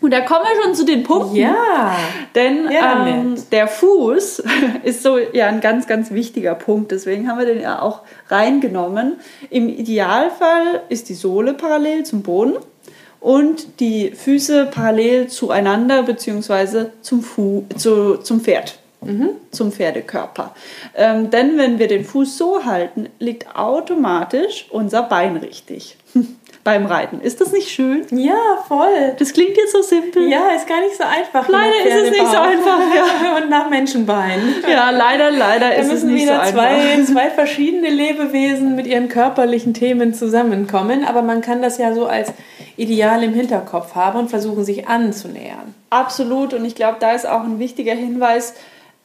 Und 0.00 0.12
da 0.12 0.20
kommen 0.20 0.42
wir 0.44 0.62
schon 0.62 0.74
zu 0.74 0.84
den 0.84 1.02
Punkten. 1.02 1.36
Ja. 1.36 1.96
Denn 2.34 2.70
Ja, 2.70 3.06
ähm, 3.06 3.34
der 3.50 3.66
Fuß 3.66 4.42
ist 4.82 5.02
so 5.02 5.18
ja 5.18 5.46
ein 5.46 5.60
ganz, 5.60 5.86
ganz 5.86 6.10
wichtiger 6.10 6.54
Punkt. 6.54 6.92
Deswegen 6.92 7.28
haben 7.28 7.38
wir 7.38 7.46
den 7.46 7.60
ja 7.60 7.80
auch 7.80 8.02
reingenommen. 8.28 9.14
Im 9.50 9.68
Idealfall 9.68 10.82
ist 10.88 11.08
die 11.08 11.14
Sohle 11.14 11.54
parallel 11.54 12.04
zum 12.04 12.22
Boden 12.22 12.54
und 13.20 13.80
die 13.80 14.10
Füße 14.10 14.66
parallel 14.66 15.28
zueinander 15.28 16.02
beziehungsweise 16.02 16.92
zum, 17.00 17.22
Fu 17.22 17.64
zu, 17.76 18.18
zum 18.18 18.40
Pferd. 18.40 18.78
Zum 19.50 19.72
Pferdekörper. 19.72 20.54
Ähm, 20.94 21.30
denn 21.30 21.58
wenn 21.58 21.78
wir 21.78 21.88
den 21.88 22.04
Fuß 22.04 22.36
so 22.36 22.64
halten, 22.64 23.08
liegt 23.18 23.56
automatisch 23.56 24.66
unser 24.70 25.02
Bein 25.02 25.36
richtig 25.36 25.96
beim 26.64 26.86
Reiten. 26.86 27.20
Ist 27.20 27.40
das 27.40 27.52
nicht 27.52 27.68
schön? 27.70 28.04
Ja, 28.10 28.34
voll. 28.66 29.14
Das 29.18 29.32
klingt 29.32 29.56
jetzt 29.56 29.72
so 29.72 29.82
simpel. 29.82 30.28
Ja, 30.28 30.50
ist 30.56 30.66
gar 30.66 30.80
nicht 30.80 30.96
so 30.96 31.04
einfach. 31.04 31.48
Leider 31.48 31.84
ist 31.84 32.04
es 32.06 32.10
nicht 32.10 32.26
so 32.26 32.38
einfach, 32.38 32.80
ja. 32.94 33.36
Und 33.42 33.48
nach 33.48 33.70
Menschenbein. 33.70 34.40
Ja, 34.68 34.90
leider, 34.90 35.30
leider 35.30 35.70
Da 35.70 35.74
ist 35.74 35.86
es 35.86 35.92
müssen 35.92 36.14
nicht 36.14 36.24
wieder 36.24 36.44
so 36.44 36.58
einfach. 36.58 37.04
zwei 37.12 37.30
verschiedene 37.30 37.88
Lebewesen 37.88 38.74
mit 38.74 38.86
ihren 38.88 39.08
körperlichen 39.08 39.74
Themen 39.74 40.12
zusammenkommen. 40.12 41.04
Aber 41.04 41.22
man 41.22 41.40
kann 41.40 41.62
das 41.62 41.78
ja 41.78 41.94
so 41.94 42.06
als 42.06 42.32
Ideal 42.76 43.22
im 43.22 43.32
Hinterkopf 43.32 43.94
haben 43.94 44.18
und 44.18 44.28
versuchen 44.28 44.64
sich 44.64 44.88
anzunähern. 44.88 45.74
Absolut. 45.90 46.52
Und 46.52 46.64
ich 46.64 46.74
glaube, 46.74 46.96
da 47.00 47.12
ist 47.12 47.26
auch 47.26 47.44
ein 47.44 47.58
wichtiger 47.58 47.94
Hinweis, 47.94 48.54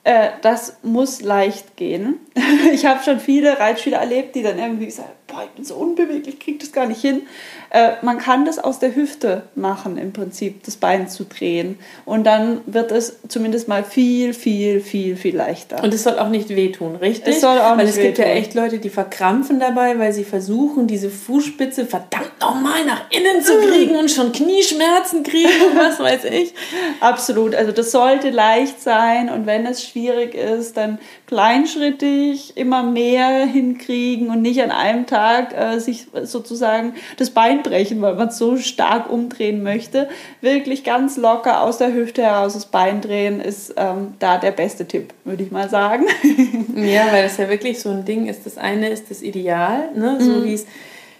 äh, 0.03 0.29
das 0.41 0.77
muss 0.83 1.21
leicht 1.21 1.77
gehen. 1.77 2.19
Ich 2.73 2.85
habe 2.85 3.03
schon 3.03 3.19
viele 3.19 3.59
Reitschüler 3.59 3.97
erlebt, 3.97 4.35
die 4.35 4.43
dann 4.43 4.57
irgendwie 4.57 4.89
sagen, 4.89 5.09
boah, 5.32 5.44
ich 5.44 5.52
bin 5.52 5.65
so 5.65 5.76
unbeweglich, 5.76 6.39
kriege 6.39 6.58
das 6.60 6.72
gar 6.72 6.86
nicht 6.86 7.02
hin. 7.02 7.24
Äh, 7.70 7.94
man 8.02 8.17
kann 8.17 8.46
das 8.46 8.60
aus 8.60 8.80
der 8.80 8.96
Hüfte 8.96 9.44
machen, 9.56 9.98
im 9.98 10.12
Prinzip, 10.12 10.63
das 10.63 10.76
Bein 10.76 11.08
zu 11.08 11.24
drehen. 11.24 11.80
Und 12.06 12.26
dann 12.26 12.62
wird 12.65 12.91
es 12.91 13.20
zumindest 13.28 13.67
mal 13.67 13.84
viel, 13.84 14.34
viel, 14.34 14.82
viel, 14.82 15.15
viel 15.15 15.36
leichter. 15.36 15.84
Und 15.84 15.94
es 15.94 16.04
soll 16.04 16.20
auch 16.20 16.30
nicht 16.30 16.50
wehtun, 16.50 16.96
richtig? 16.98 17.36
Es 17.36 17.41
soll 17.41 17.60
auch 17.60 17.78
weil 17.78 17.86
nicht 17.86 17.98
es 17.98 18.02
gibt 18.02 18.17
ja 18.17 18.26
echt 18.26 18.54
Leute, 18.54 18.80
die 18.80 18.89
verkrampfen 18.89 19.60
dabei, 19.60 19.98
weil 20.00 20.12
sie 20.13 20.26
versuchen, 20.26 20.88
diese 20.88 21.10
Fußspitze 21.10 21.86
verdammt 21.86 22.39
nochmal 22.41 22.86
nach 22.86 23.10
innen 23.10 23.41
zu 23.41 23.58
kriegen 23.60 23.96
und 23.96 24.12
schon 24.12 24.32
Knieschmerzen 24.32 25.24
kriegen 25.24 25.50
und 25.72 25.78
was 25.78 26.00
weiß 26.00 26.26
ich. 26.26 26.54
Absolut. 27.00 27.56
Also 27.56 27.72
das 27.72 27.91
sollte 27.91 28.30
leicht 28.32 28.82
sein 28.82 29.30
und 29.30 29.46
wenn 29.46 29.65
es 29.65 29.84
schwierig 29.84 30.36
ist, 30.36 30.76
dann 30.76 31.00
kleinschrittig 31.32 32.58
immer 32.58 32.84
mehr 32.84 33.46
hinkriegen 33.46 34.30
und 34.30 34.41
nicht 34.41 34.62
an 34.62 34.70
einem 34.70 35.06
Tag 35.06 35.58
äh, 35.58 35.80
sich 35.80 36.08
sozusagen 36.24 36.94
das 37.15 37.30
Bein 37.30 37.63
brechen, 37.63 38.02
weil 38.02 38.15
man 38.15 38.28
es 38.28 38.38
so 38.38 38.58
stark 38.58 39.10
umdrehen 39.10 39.63
möchte. 39.63 40.10
Wirklich 40.41 40.84
ganz 40.84 41.15
locker 41.15 41.62
aus 41.62 41.78
der 41.78 41.94
Hüfte 41.94 42.24
heraus 42.24 42.52
das 42.54 42.65
Bein 42.65 43.00
drehen 43.00 43.39
ist 43.39 43.74
ähm, 43.78 44.15
da 44.20 44.39
der 44.39 44.52
beste 44.52 44.86
Tipp, 44.86 45.13
würde 45.24 45.44
ich 45.44 45.52
mal 45.52 45.70
sagen. 45.70 46.06
Ja, 46.76 47.12
weil 47.12 47.24
das 47.24 47.38
ja 47.38 47.50
wirklich 47.50 47.80
so 47.80 47.89
ein 47.89 48.06
Ding 48.06 48.28
ist. 48.28 48.46
Das 48.46 48.58
eine 48.58 48.89
ist 48.89 49.12
das 49.12 49.22
Ideal, 49.22 49.89
ne? 49.94 50.17
so 50.20 50.44
wie 50.44 50.54
es 50.54 50.65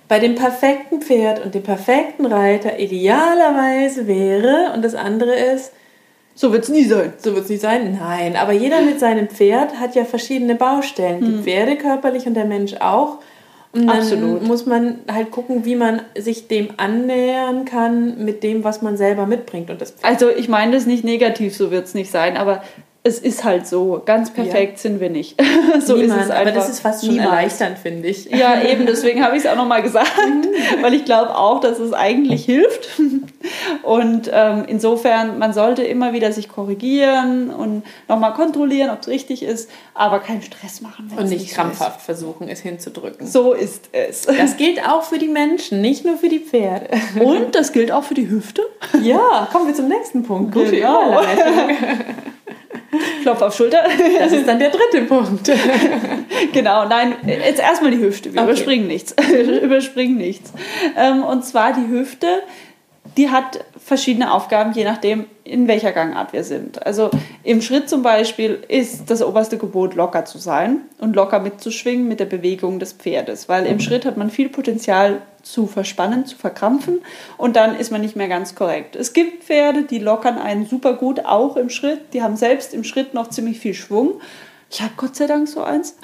bei 0.08 0.20
dem 0.20 0.36
perfekten 0.36 1.02
Pferd 1.02 1.44
und 1.44 1.54
dem 1.54 1.64
perfekten 1.64 2.26
Reiter 2.26 2.80
idealerweise 2.80 4.08
wäre. 4.08 4.72
Und 4.74 4.84
das 4.84 4.96
andere 4.96 5.36
ist, 5.36 5.72
So 6.42 6.52
wird 6.52 6.64
es 6.64 6.70
nie 6.70 6.86
sein. 6.86 7.14
so 7.20 7.36
wird 7.36 7.44
es 7.44 7.52
nicht 7.52 7.62
sein. 7.62 8.00
Nein, 8.02 8.36
aber 8.36 8.52
jeder 8.52 8.82
mit 8.82 9.00
seinem 9.00 9.28
Pferd 9.28 9.80
hat 9.80 9.94
ja 9.94 10.06
verschiedene 10.06 10.56
Baustellen. 10.56 11.24
Die 11.24 11.44
Pferde 11.44 11.76
körperlich 11.76 12.26
und 12.26 12.34
der 12.34 12.46
Mensch 12.46 12.74
auch. 12.80 13.20
Und 13.74 13.86
dann 13.86 14.00
Absolut. 14.00 14.42
muss 14.42 14.66
man 14.66 15.02
halt 15.08 15.30
gucken, 15.30 15.66
wie 15.66 15.76
man 15.76 16.02
sich 16.18 16.48
dem 16.48 16.70
annähern 16.78 17.66
kann 17.66 18.26
mit 18.26 18.42
dem, 18.42 18.64
was 18.64 18.82
man 18.82 18.98
selber 18.98 19.28
mitbringt. 19.28 19.70
Und 19.70 19.82
das 19.82 19.94
Also 20.02 20.32
ich 20.32 20.50
meine 20.50 20.72
das 20.72 20.88
nicht 20.88 21.04
negativ, 21.04 21.56
so 21.56 21.70
wird 21.70 21.86
es 21.86 21.94
nicht 21.94 22.10
sein, 22.10 22.36
aber 22.38 22.64
es 23.04 23.20
ist 23.20 23.44
halt 23.44 23.68
so. 23.68 24.02
Ganz 24.04 24.32
perfekt 24.32 24.80
sind 24.80 25.00
wir 25.00 25.12
nicht. 25.12 25.40
so 25.80 25.96
niemand, 25.96 26.22
ist 26.22 26.26
es 26.26 26.32
einfach. 26.32 26.42
aber 26.42 26.52
das 26.54 26.70
ist 26.72 26.80
fast 26.80 27.06
schon 27.06 27.14
Niemals. 27.14 27.30
erleichternd, 27.30 27.78
finde 27.78 28.08
ich. 28.08 28.26
Ja, 28.26 28.64
eben, 28.64 28.88
deswegen 28.88 29.24
habe 29.24 29.38
ich 29.38 29.44
es 29.46 29.48
auch 29.48 29.56
nochmal 29.56 29.84
gesagt, 29.84 30.12
weil 30.82 30.96
ich 30.96 31.06
glaube 31.06 31.38
auch, 31.38 31.60
dass 31.60 31.78
es 31.78 31.94
eigentlich 31.94 32.46
hilft. 32.46 32.90
Und 33.84 34.30
ähm, 34.34 34.66
insofern, 34.68 35.40
man 35.40 35.54
sollte 35.54 35.84
immer 35.84 36.14
wieder 36.14 36.32
sich 36.32 36.48
korrigieren 36.50 37.50
und 37.50 37.84
nochmal 38.08 38.34
kontrollieren, 38.34 38.90
ob 38.90 39.02
es 39.02 39.08
richtig 39.08 39.44
ist, 39.44 39.70
aber 39.94 40.20
keinen 40.20 40.42
Stress 40.42 40.82
machen. 40.82 41.12
Und 41.18 41.30
nicht 41.30 41.50
so 41.50 41.56
krampfhaft 41.56 42.02
versuchen, 42.02 42.48
es 42.48 42.60
hinzudrücken. 42.62 43.26
Ist. 43.26 43.34
So 43.34 43.54
ist 43.54 43.90
es. 43.92 44.24
Das 44.24 44.58
gilt 44.58 44.88
auch 44.88 45.04
für 45.04 45.18
die 45.18 45.28
Menschen, 45.30 45.82
nicht 45.82 46.06
nur 46.06 46.18
für 46.18 46.30
die 46.30 46.40
Pferde. 46.40 46.88
Und 47.20 47.56
das 47.56 47.72
gilt 47.74 47.92
auch 47.92 48.04
für 48.04 48.14
die 48.14 48.30
Hüfte. 48.30 48.62
Ja, 49.02 49.48
kommen 49.52 49.68
wir 49.68 49.74
zum 49.76 49.88
nächsten 49.88 50.24
Punkt. 50.24 50.54
Gute 50.54 50.72
Genau. 50.72 51.22
Klopf 53.22 53.42
auf 53.42 53.56
Schulter. 53.56 53.84
Das 54.20 54.32
ist 54.34 54.48
dann 54.48 54.60
der 54.60 54.70
dritte 54.70 55.02
Punkt. 55.08 55.50
Genau, 56.52 56.86
nein, 56.88 57.14
jetzt 57.26 57.60
erstmal 57.62 57.92
die 57.92 58.00
Hüfte. 58.00 58.34
Wir 58.34 58.42
Okay. 58.42 58.52
überspringen 58.52 58.88
nichts. 58.88 59.16
Überspringen 59.64 60.18
nichts. 60.18 60.52
Ähm, 60.98 61.24
und 61.24 61.46
zwar 61.46 61.74
die 61.74 61.88
Hüfte, 61.88 62.28
die 63.18 63.30
hat 63.30 63.66
verschiedene 63.78 64.32
Aufgaben, 64.32 64.74
je 64.74 64.84
nachdem, 64.84 65.26
in 65.44 65.68
welcher 65.68 65.92
Gangart 65.92 66.34
wir 66.34 66.44
sind. 66.44 66.86
Also 66.86 67.10
im 67.44 67.62
Schritt 67.62 67.90
zum 67.90 68.04
Beispiel 68.04 68.64
ist 68.68 69.10
das 69.10 69.22
oberste 69.22 69.58
Gebot, 69.58 69.96
locker 69.96 70.24
zu 70.24 70.38
sein 70.38 70.82
und 71.00 71.16
locker 71.16 71.40
mitzuschwingen 71.40 72.08
mit 72.08 72.20
der 72.20 72.26
Bewegung 72.26 72.80
des 72.80 72.94
Pferdes, 72.94 73.50
weil 73.50 73.66
im 73.66 73.80
Schritt 73.80 74.06
hat 74.06 74.18
man 74.18 74.30
viel 74.30 74.50
Potenzial 74.50 75.22
zu 75.42 75.66
verspannen, 75.68 76.26
zu 76.26 76.38
verkrampfen 76.38 77.02
und 77.38 77.56
dann 77.56 77.76
ist 77.76 77.92
man 77.92 78.02
nicht 78.02 78.16
mehr 78.16 78.28
ganz 78.28 78.56
korrekt. 78.56 78.96
Es 78.96 79.14
gibt 79.14 79.44
Pferde, 79.44 79.84
die 79.84 80.00
lockern 80.00 80.38
einen 80.38 80.66
super 80.68 80.94
gut, 80.94 81.26
auch 81.26 81.58
im 81.58 81.70
Schritt. 81.70 82.14
Die 82.14 82.22
haben 82.22 82.38
selbst 82.38 82.74
im 82.74 82.84
Schritt 82.84 83.14
noch 83.14 83.30
ziemlich 83.30 83.60
viel 83.60 83.74
Schwung. 83.74 84.22
Ich 84.74 84.82
habe 84.82 84.94
Gott 84.96 85.18
sei 85.18 85.28
Dank 85.28 85.50
so 85.50 85.62
eins. 85.64 85.98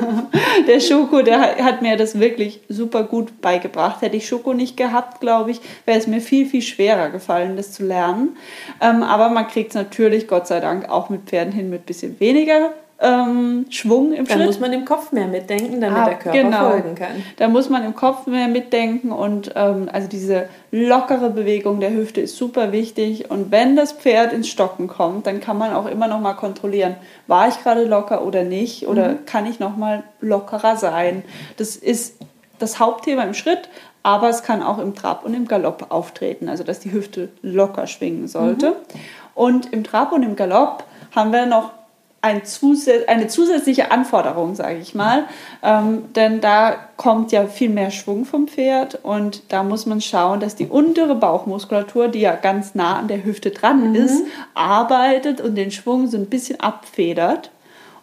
der 0.66 0.80
Schoko, 0.80 1.22
der 1.22 1.40
hat- 1.64 1.80
mir 1.80 1.96
das 1.96 2.18
wirklich 2.18 2.60
super 2.68 3.04
gut 3.04 3.40
beigebracht. 3.40 4.02
Hätte 4.02 4.16
ich 4.16 4.26
Schoko 4.26 4.52
nicht 4.52 4.76
gehabt, 4.76 5.20
glaube 5.20 5.52
ich, 5.52 5.60
wäre 5.86 5.96
es 5.98 6.08
mir 6.08 6.20
viel, 6.20 6.44
viel 6.46 6.60
schwerer 6.60 7.10
gefallen, 7.10 7.56
das 7.56 7.70
zu 7.70 7.84
lernen. 7.84 8.36
Ähm, 8.80 9.04
aber 9.04 9.28
man 9.30 9.46
kriegt 9.46 9.70
es 9.70 9.74
natürlich, 9.76 10.26
Gott 10.26 10.48
sei 10.48 10.58
Dank, 10.58 10.88
auch 10.88 11.08
mit 11.08 11.22
Pferden 11.26 11.52
hin 11.52 11.70
mit 11.70 11.86
bisschen 11.86 12.18
weniger 12.18 12.72
ähm, 13.02 13.66
Schwung 13.70 14.12
im 14.12 14.26
Dann 14.26 14.36
Schritt. 14.38 14.46
muss 14.46 14.60
man 14.60 14.72
im 14.72 14.84
Kopf 14.84 15.10
mehr 15.12 15.26
mitdenken, 15.26 15.80
damit 15.80 15.98
Ah, 15.98 16.04
der 16.04 16.18
Körper 16.18 16.38
genau. 16.42 16.70
folgen 16.70 16.94
kann. 16.94 17.22
Da 17.38 17.48
muss 17.48 17.70
man 17.70 17.82
im 17.84 17.94
Kopf 17.94 18.26
mehr 18.26 18.48
mitdenken 18.48 19.10
und 19.10 19.52
ähm, 19.56 19.88
also 19.90 20.06
diese 20.06 20.48
lockere 20.70 21.30
Bewegung 21.30 21.80
der 21.80 21.92
Hüfte 21.92 22.20
ist 22.20 22.36
super 22.36 22.72
wichtig. 22.72 23.30
Und 23.30 23.50
wenn 23.50 23.74
das 23.74 23.92
Pferd 23.92 24.32
ins 24.34 24.48
Stocken 24.48 24.86
kommt, 24.86 25.26
dann 25.26 25.40
kann 25.40 25.56
man 25.56 25.72
auch 25.72 25.86
immer 25.86 26.08
noch 26.08 26.20
mal 26.20 26.34
kontrollieren, 26.34 26.94
war 27.26 27.48
ich 27.48 27.62
gerade 27.62 27.84
locker 27.84 28.22
oder 28.24 28.44
nicht 28.44 28.86
oder 28.86 29.14
kann 29.26 29.46
ich 29.46 29.60
noch 29.60 29.76
mal 29.76 30.02
lockerer 30.20 30.76
sein. 30.76 31.24
Das 31.56 31.76
ist 31.76 32.16
das 32.58 32.78
Hauptthema 32.78 33.22
im 33.22 33.32
Schritt, 33.32 33.70
aber 34.02 34.28
es 34.28 34.42
kann 34.42 34.62
auch 34.62 34.78
im 34.78 34.94
Trab 34.94 35.24
und 35.24 35.32
im 35.32 35.48
Galopp 35.48 35.86
auftreten, 35.88 36.50
also 36.50 36.64
dass 36.64 36.80
die 36.80 36.92
Hüfte 36.92 37.30
locker 37.40 37.86
schwingen 37.86 38.28
sollte. 38.28 38.76
Und 39.34 39.72
im 39.72 39.84
Trab 39.84 40.12
und 40.12 40.22
im 40.22 40.36
Galopp 40.36 40.84
haben 41.14 41.32
wir 41.32 41.46
noch 41.46 41.70
ein 42.22 42.44
zusä 42.44 43.08
eine 43.08 43.28
zusätzliche 43.28 43.90
Anforderung, 43.90 44.54
sage 44.54 44.78
ich 44.78 44.94
mal. 44.94 45.24
Ähm, 45.62 46.12
denn 46.14 46.40
da 46.40 46.76
kommt 46.96 47.32
ja 47.32 47.46
viel 47.46 47.70
mehr 47.70 47.90
Schwung 47.90 48.24
vom 48.24 48.46
Pferd 48.46 48.98
und 49.02 49.42
da 49.52 49.62
muss 49.62 49.86
man 49.86 50.00
schauen, 50.00 50.40
dass 50.40 50.54
die 50.54 50.66
untere 50.66 51.14
Bauchmuskulatur, 51.14 52.08
die 52.08 52.20
ja 52.20 52.34
ganz 52.34 52.74
nah 52.74 52.98
an 52.98 53.08
der 53.08 53.24
Hüfte 53.24 53.50
dran 53.50 53.94
ist, 53.94 54.22
arbeitet 54.54 55.40
und 55.40 55.54
den 55.54 55.70
Schwung 55.70 56.08
so 56.08 56.18
ein 56.18 56.26
bisschen 56.26 56.60
abfedert 56.60 57.50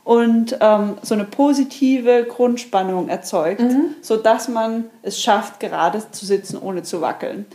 und 0.03 0.57
ähm, 0.61 0.97
so 1.01 1.13
eine 1.13 1.25
positive 1.25 2.23
Grundspannung 2.23 3.09
erzeugt, 3.09 3.61
sodass 4.01 4.47
man 4.47 4.85
es 5.03 5.21
schafft, 5.21 5.59
gerade 5.59 6.01
zu 6.11 6.25
sitzen, 6.25 6.57
ohne 6.57 6.81
zu 6.81 7.01
wackeln. 7.01 7.45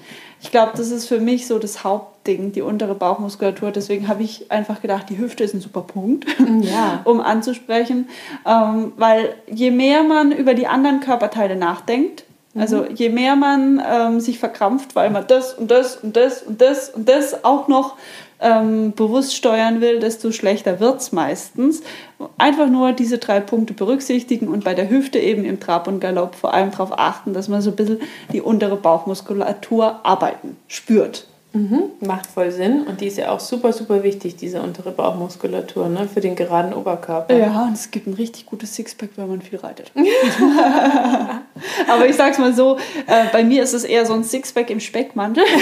Ich 0.43 0.51
glaube, 0.51 0.73
das 0.77 0.91
ist 0.91 1.09
für 1.09 1.19
mich 1.19 1.47
so 1.47 1.59
das 1.59 1.83
Hauptding, 2.23 2.53
die 2.53 2.63
untere 2.63 2.95
Bauchmuskulatur. 2.95 3.73
Deswegen 3.73 4.07
habe 4.07 4.23
ich 4.23 4.51
einfach 4.51 4.81
gedacht, 4.81 5.07
die 5.11 5.19
Hüfte 5.19 5.43
ist 5.43 5.55
ein 5.55 5.61
super 5.61 5.83
Punkt, 5.83 6.25
Ja. 6.61 7.01
um 7.05 7.21
anzusprechen. 7.21 8.09
Ähm, 8.47 8.93
weil 8.97 9.35
je 9.51 9.71
mehr 9.71 10.05
man 10.05 10.31
über 10.31 10.55
die 10.55 10.69
anderen 10.69 11.01
Körperteile 11.01 11.57
nachdenkt, 11.57 12.25
also 12.55 12.85
je 12.85 13.09
mehr 13.09 13.35
man 13.35 13.83
ähm, 13.91 14.21
sich 14.21 14.39
verkrampft, 14.39 14.95
weil 14.95 15.09
man 15.09 15.27
das 15.27 15.55
und 15.55 15.71
das 15.71 15.97
und 15.97 16.17
das 16.17 16.43
und 16.43 16.61
das 16.61 16.91
und 16.91 17.09
das 17.09 17.45
auch 17.45 17.67
noch 17.67 17.97
ähm, 18.41 18.93
bewusst 18.93 19.35
steuern 19.35 19.81
will, 19.81 20.01
desto 20.01 20.33
schlechter 20.33 20.79
wird 20.79 21.01
es 21.01 21.13
meistens. 21.13 21.83
Einfach 22.37 22.69
nur 22.69 22.93
diese 22.93 23.17
drei 23.19 23.41
Punkte 23.41 23.73
berücksichtigen 23.73 24.49
und 24.49 24.65
bei 24.65 24.75
der 24.75 24.91
Hüfte 24.91 25.19
eben 25.19 25.45
im 25.47 25.61
Trab 25.61 25.89
und 25.89 25.99
Galopp 25.99 26.35
vor 26.35 26.53
allem 26.53 26.71
darauf 26.71 26.97
achten, 26.97 27.33
dass 27.33 27.49
man 27.49 27.63
so 27.63 27.71
ein 27.71 27.77
bisschen 27.77 28.01
die 28.33 28.43
untere 28.43 28.77
Bauchmuskulatur 28.77 30.01
arbeiten, 30.05 30.57
spürt. 30.69 31.27
Mhm, 31.55 31.83
macht 32.01 32.27
voll 32.27 32.51
Sinn. 32.51 32.87
Und 32.87 33.01
die 33.03 33.09
ist 33.09 33.19
ja 33.19 33.31
auch 33.31 33.41
super, 33.41 33.73
super 33.73 34.03
wichtig, 34.03 34.37
diese 34.37 34.63
untere 34.63 34.91
Bauchmuskulatur, 34.91 35.89
ne, 35.89 36.09
für 36.13 36.21
den 36.21 36.35
geraden 36.35 36.73
Oberkörper. 36.73 37.37
Ja, 37.37 37.65
und 37.65 37.75
es 37.75 37.91
gibt 37.91 38.07
ein 38.07 38.15
richtig 38.15 38.47
gutes 38.47 38.75
Sixpack, 38.75 39.11
wenn 39.17 39.29
man 39.29 39.43
viel 39.43 39.59
reitet. 39.59 39.93
Aber 41.89 42.07
ich 42.07 42.17
sag's 42.17 42.39
mal 42.39 42.55
so, 42.55 42.79
äh, 43.07 43.27
bei 43.33 43.45
mir 43.45 43.63
ist 43.63 43.75
es 43.75 43.85
eher 43.85 44.07
so 44.07 44.15
ein 44.15 44.25
Sixpack 44.25 44.71
im 44.71 44.81
Speckmantel. 44.81 45.45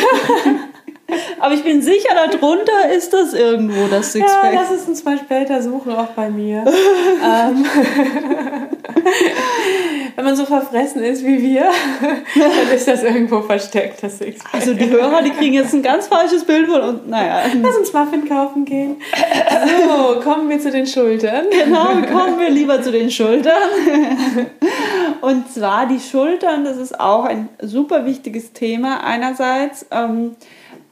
Aber 1.40 1.54
ich 1.54 1.64
bin 1.64 1.82
sicher, 1.82 2.14
darunter 2.14 2.88
ist 2.96 3.12
das 3.12 3.34
irgendwo 3.34 3.88
das 3.88 4.14
Ja, 4.14 4.20
Sixpack. 4.20 4.54
lass 4.54 4.70
es 4.70 4.86
uns 4.86 5.04
mal 5.04 5.18
später 5.18 5.60
suchen, 5.60 5.92
auch 5.92 6.08
bei 6.08 6.30
mir. 6.30 6.64
ähm, 7.24 7.64
wenn 10.20 10.26
man 10.26 10.36
so 10.36 10.44
verfressen 10.44 11.02
ist 11.02 11.24
wie 11.24 11.40
wir, 11.40 11.62
dann 12.34 12.74
ist 12.74 12.86
das 12.86 13.02
irgendwo 13.02 13.40
versteckt, 13.40 14.02
das 14.02 14.18
Sixpack. 14.18 14.52
also 14.52 14.74
die 14.74 14.90
Hörer, 14.90 15.22
die 15.22 15.30
kriegen 15.30 15.54
jetzt 15.54 15.72
ein 15.72 15.82
ganz 15.82 16.08
falsches 16.08 16.44
Bild 16.44 16.68
von 16.68 16.82
uns. 16.82 17.00
Naja, 17.06 17.44
Lass 17.62 17.76
uns 17.78 17.90
Muffin 17.94 18.28
kaufen 18.28 18.66
gehen. 18.66 18.96
So, 19.88 20.20
kommen 20.20 20.50
wir 20.50 20.60
zu 20.60 20.70
den 20.70 20.86
Schultern. 20.86 21.46
genau, 21.50 21.86
kommen 22.12 22.38
wir 22.38 22.50
lieber 22.50 22.82
zu 22.82 22.92
den 22.92 23.10
Schultern. 23.10 23.54
Und 25.22 25.50
zwar 25.50 25.86
die 25.86 26.00
Schultern, 26.00 26.64
das 26.64 26.76
ist 26.76 27.00
auch 27.00 27.24
ein 27.24 27.48
super 27.62 28.04
wichtiges 28.04 28.52
Thema 28.52 29.02
einerseits, 29.02 29.86
ähm, 29.90 30.36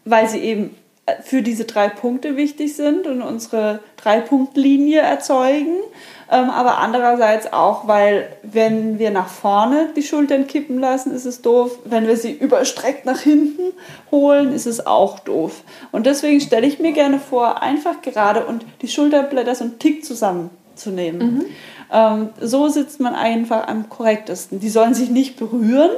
weil 0.06 0.26
sie 0.26 0.38
eben 0.38 0.74
für 1.22 1.42
diese 1.42 1.64
drei 1.64 1.88
Punkte 1.88 2.36
wichtig 2.36 2.74
sind 2.76 3.06
und 3.06 3.22
unsere 3.22 3.80
Drei-Punkt-Linie 3.96 5.00
erzeugen. 5.00 5.76
Ähm, 6.30 6.50
aber 6.50 6.78
andererseits 6.78 7.52
auch, 7.52 7.88
weil 7.88 8.28
wenn 8.42 8.98
wir 8.98 9.10
nach 9.10 9.28
vorne 9.28 9.88
die 9.96 10.02
Schultern 10.02 10.46
kippen 10.46 10.78
lassen, 10.78 11.14
ist 11.14 11.24
es 11.24 11.40
doof. 11.40 11.78
Wenn 11.84 12.06
wir 12.06 12.16
sie 12.16 12.32
überstreckt 12.32 13.06
nach 13.06 13.20
hinten 13.20 13.72
holen, 14.10 14.52
ist 14.52 14.66
es 14.66 14.86
auch 14.86 15.18
doof. 15.20 15.62
Und 15.90 16.06
deswegen 16.06 16.40
stelle 16.40 16.66
ich 16.66 16.78
mir 16.78 16.92
gerne 16.92 17.18
vor, 17.18 17.62
einfach 17.62 18.02
gerade 18.02 18.44
und 18.44 18.66
die 18.82 18.88
Schulterblätter 18.88 19.54
so 19.54 19.64
einen 19.64 19.78
Tick 19.78 20.04
zusammenzunehmen. 20.04 21.18
Mhm. 21.18 21.44
Ähm, 21.90 22.28
so 22.40 22.68
sitzt 22.68 23.00
man 23.00 23.14
einfach 23.14 23.66
am 23.66 23.88
korrektesten. 23.88 24.60
Die 24.60 24.68
sollen 24.68 24.92
sich 24.92 25.08
nicht 25.08 25.38
berühren. 25.38 25.90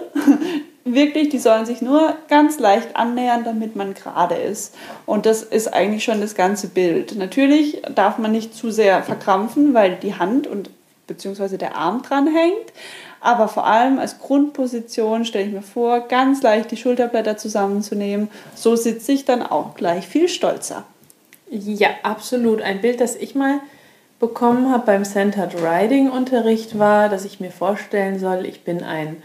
Wirklich, 0.84 1.28
die 1.28 1.38
sollen 1.38 1.66
sich 1.66 1.82
nur 1.82 2.16
ganz 2.28 2.58
leicht 2.58 2.96
annähern, 2.96 3.44
damit 3.44 3.76
man 3.76 3.92
gerade 3.92 4.34
ist. 4.34 4.74
Und 5.04 5.26
das 5.26 5.42
ist 5.42 5.72
eigentlich 5.72 6.04
schon 6.04 6.20
das 6.20 6.34
ganze 6.34 6.68
Bild. 6.68 7.16
Natürlich 7.16 7.82
darf 7.94 8.16
man 8.16 8.32
nicht 8.32 8.54
zu 8.54 8.70
sehr 8.70 9.02
verkrampfen, 9.02 9.74
weil 9.74 9.96
die 9.96 10.14
Hand 10.14 10.46
und 10.46 10.70
beziehungsweise 11.06 11.58
der 11.58 11.76
Arm 11.76 12.02
dran 12.02 12.26
hängt. 12.26 12.72
Aber 13.20 13.48
vor 13.48 13.66
allem 13.66 13.98
als 13.98 14.18
Grundposition 14.18 15.26
stelle 15.26 15.46
ich 15.46 15.52
mir 15.52 15.62
vor, 15.62 16.00
ganz 16.08 16.42
leicht 16.42 16.70
die 16.70 16.78
Schulterblätter 16.78 17.36
zusammenzunehmen. 17.36 18.30
So 18.54 18.74
sitze 18.76 19.12
ich 19.12 19.26
dann 19.26 19.42
auch 19.42 19.74
gleich 19.74 20.06
viel 20.08 20.28
stolzer. 20.28 20.84
Ja, 21.50 21.88
absolut. 22.02 22.62
Ein 22.62 22.80
Bild, 22.80 23.00
das 23.00 23.16
ich 23.16 23.34
mal 23.34 23.60
bekommen 24.18 24.70
habe 24.70 24.86
beim 24.86 25.04
Centered 25.04 25.56
Riding 25.62 26.10
Unterricht 26.10 26.78
war, 26.78 27.08
dass 27.08 27.24
ich 27.24 27.40
mir 27.40 27.50
vorstellen 27.50 28.18
soll, 28.18 28.46
ich 28.46 28.64
bin 28.64 28.82
ein 28.82 29.22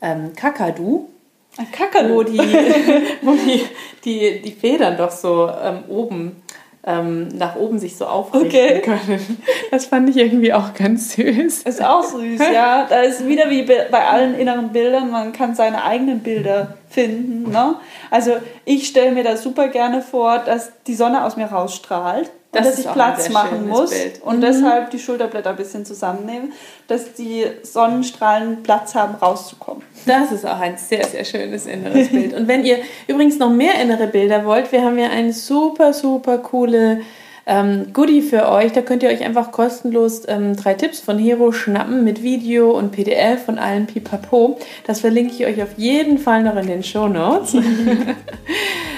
ähm, 0.00 0.34
Kakadu. 0.34 1.08
Ein 1.56 1.70
Kakadu? 1.72 2.14
Wo 2.14 2.22
die, 2.22 2.38
wo 3.22 3.32
die, 3.32 3.64
die, 4.04 4.42
die 4.42 4.52
Federn 4.52 4.96
doch 4.96 5.10
so 5.10 5.50
ähm, 5.62 5.84
oben 5.88 6.42
ähm, 6.86 7.26
nach 7.28 7.56
oben 7.56 7.80
sich 7.80 7.96
so 7.96 8.06
aufrichten 8.06 8.48
okay. 8.48 8.80
können. 8.80 9.38
Das 9.72 9.86
fand 9.86 10.08
ich 10.08 10.16
irgendwie 10.16 10.52
auch 10.52 10.72
ganz 10.74 11.14
süß. 11.16 11.64
Ist 11.64 11.84
auch 11.84 12.04
süß, 12.04 12.40
ja. 12.40 12.86
Da 12.88 13.00
ist 13.00 13.26
wieder 13.26 13.50
wie 13.50 13.62
bei 13.62 14.06
allen 14.06 14.38
inneren 14.38 14.70
Bildern, 14.70 15.10
man 15.10 15.32
kann 15.32 15.56
seine 15.56 15.82
eigenen 15.84 16.20
Bilder 16.20 16.74
finden. 16.88 17.50
Ne? 17.50 17.74
Also 18.10 18.36
ich 18.64 18.86
stelle 18.86 19.10
mir 19.10 19.24
das 19.24 19.42
super 19.42 19.68
gerne 19.68 20.00
vor, 20.00 20.38
dass 20.38 20.70
die 20.86 20.94
Sonne 20.94 21.24
aus 21.24 21.36
mir 21.36 21.46
rausstrahlt 21.46 22.30
das 22.56 22.76
dass 22.76 22.78
ich 22.84 22.92
Platz 22.92 23.28
machen 23.30 23.68
muss 23.68 23.90
Bild. 23.90 24.22
und 24.22 24.36
mhm. 24.36 24.40
deshalb 24.40 24.90
die 24.90 24.98
Schulterblätter 24.98 25.50
ein 25.50 25.56
bisschen 25.56 25.84
zusammennehmen, 25.84 26.52
dass 26.88 27.14
die 27.14 27.44
Sonnenstrahlen 27.62 28.62
Platz 28.62 28.94
haben, 28.94 29.14
rauszukommen. 29.14 29.82
Das 30.06 30.32
ist 30.32 30.46
auch 30.46 30.60
ein 30.60 30.76
sehr, 30.76 31.04
sehr 31.04 31.24
schönes 31.24 31.66
inneres 31.66 32.08
Bild. 32.08 32.34
Und 32.34 32.48
wenn 32.48 32.64
ihr 32.64 32.78
übrigens 33.06 33.38
noch 33.38 33.50
mehr 33.50 33.80
innere 33.80 34.06
Bilder 34.06 34.44
wollt, 34.44 34.72
wir 34.72 34.82
haben 34.82 34.98
ja 34.98 35.08
eine 35.08 35.32
super, 35.32 35.92
super 35.92 36.38
coole 36.38 37.00
ähm, 37.46 37.92
Goodie 37.92 38.22
für 38.22 38.48
euch. 38.50 38.72
Da 38.72 38.82
könnt 38.82 39.02
ihr 39.02 39.08
euch 39.08 39.24
einfach 39.24 39.52
kostenlos 39.52 40.22
ähm, 40.26 40.56
drei 40.56 40.74
Tipps 40.74 41.00
von 41.00 41.18
Hero 41.18 41.52
schnappen 41.52 42.04
mit 42.04 42.22
Video 42.22 42.72
und 42.72 42.90
PDF 42.90 43.44
von 43.44 43.58
allen 43.58 43.86
Pipapo. 43.86 44.58
Das 44.84 45.00
verlinke 45.00 45.32
ich 45.32 45.46
euch 45.46 45.62
auf 45.62 45.70
jeden 45.76 46.18
Fall 46.18 46.42
noch 46.42 46.56
in 46.56 46.66
den 46.66 46.82
Show 46.82 47.08
Notes. 47.08 47.56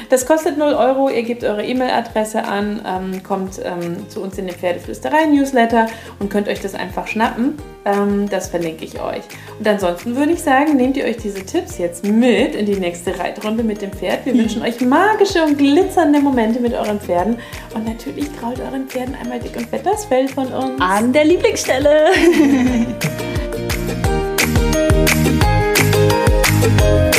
Das 0.08 0.24
kostet 0.24 0.56
0 0.56 0.72
Euro, 0.72 1.10
ihr 1.10 1.22
gebt 1.22 1.44
eure 1.44 1.64
E-Mail-Adresse 1.64 2.44
an, 2.44 2.82
ähm, 2.86 3.22
kommt 3.22 3.60
ähm, 3.62 4.08
zu 4.08 4.22
uns 4.22 4.38
in 4.38 4.46
den 4.46 4.54
Pferdeflüsterei-Newsletter 4.56 5.86
und 6.18 6.30
könnt 6.30 6.48
euch 6.48 6.60
das 6.60 6.74
einfach 6.74 7.06
schnappen. 7.06 7.56
Ähm, 7.84 8.28
das 8.28 8.48
verlinke 8.48 8.84
ich 8.84 9.00
euch. 9.00 9.22
Und 9.58 9.68
ansonsten 9.68 10.16
würde 10.16 10.32
ich 10.32 10.42
sagen, 10.42 10.76
nehmt 10.76 10.96
ihr 10.96 11.04
euch 11.04 11.18
diese 11.18 11.44
Tipps 11.44 11.76
jetzt 11.78 12.04
mit 12.06 12.54
in 12.54 12.64
die 12.64 12.76
nächste 12.76 13.18
Reitrunde 13.18 13.62
mit 13.62 13.82
dem 13.82 13.92
Pferd. 13.92 14.24
Wir 14.24 14.34
mhm. 14.34 14.38
wünschen 14.38 14.62
euch 14.62 14.80
magische 14.80 15.44
und 15.44 15.58
glitzernde 15.58 16.20
Momente 16.20 16.60
mit 16.60 16.72
euren 16.72 17.00
Pferden. 17.00 17.38
Und 17.74 17.84
natürlich 17.84 18.30
traut 18.40 18.58
euren 18.60 18.88
Pferden 18.88 19.14
einmal 19.14 19.40
dick 19.40 19.56
und 19.56 19.68
fett 19.68 19.84
das 19.84 20.06
Fell 20.06 20.28
von 20.28 20.46
uns. 20.48 20.80
An 20.80 21.12
der 21.12 21.24
Lieblingsstelle. 21.24 22.06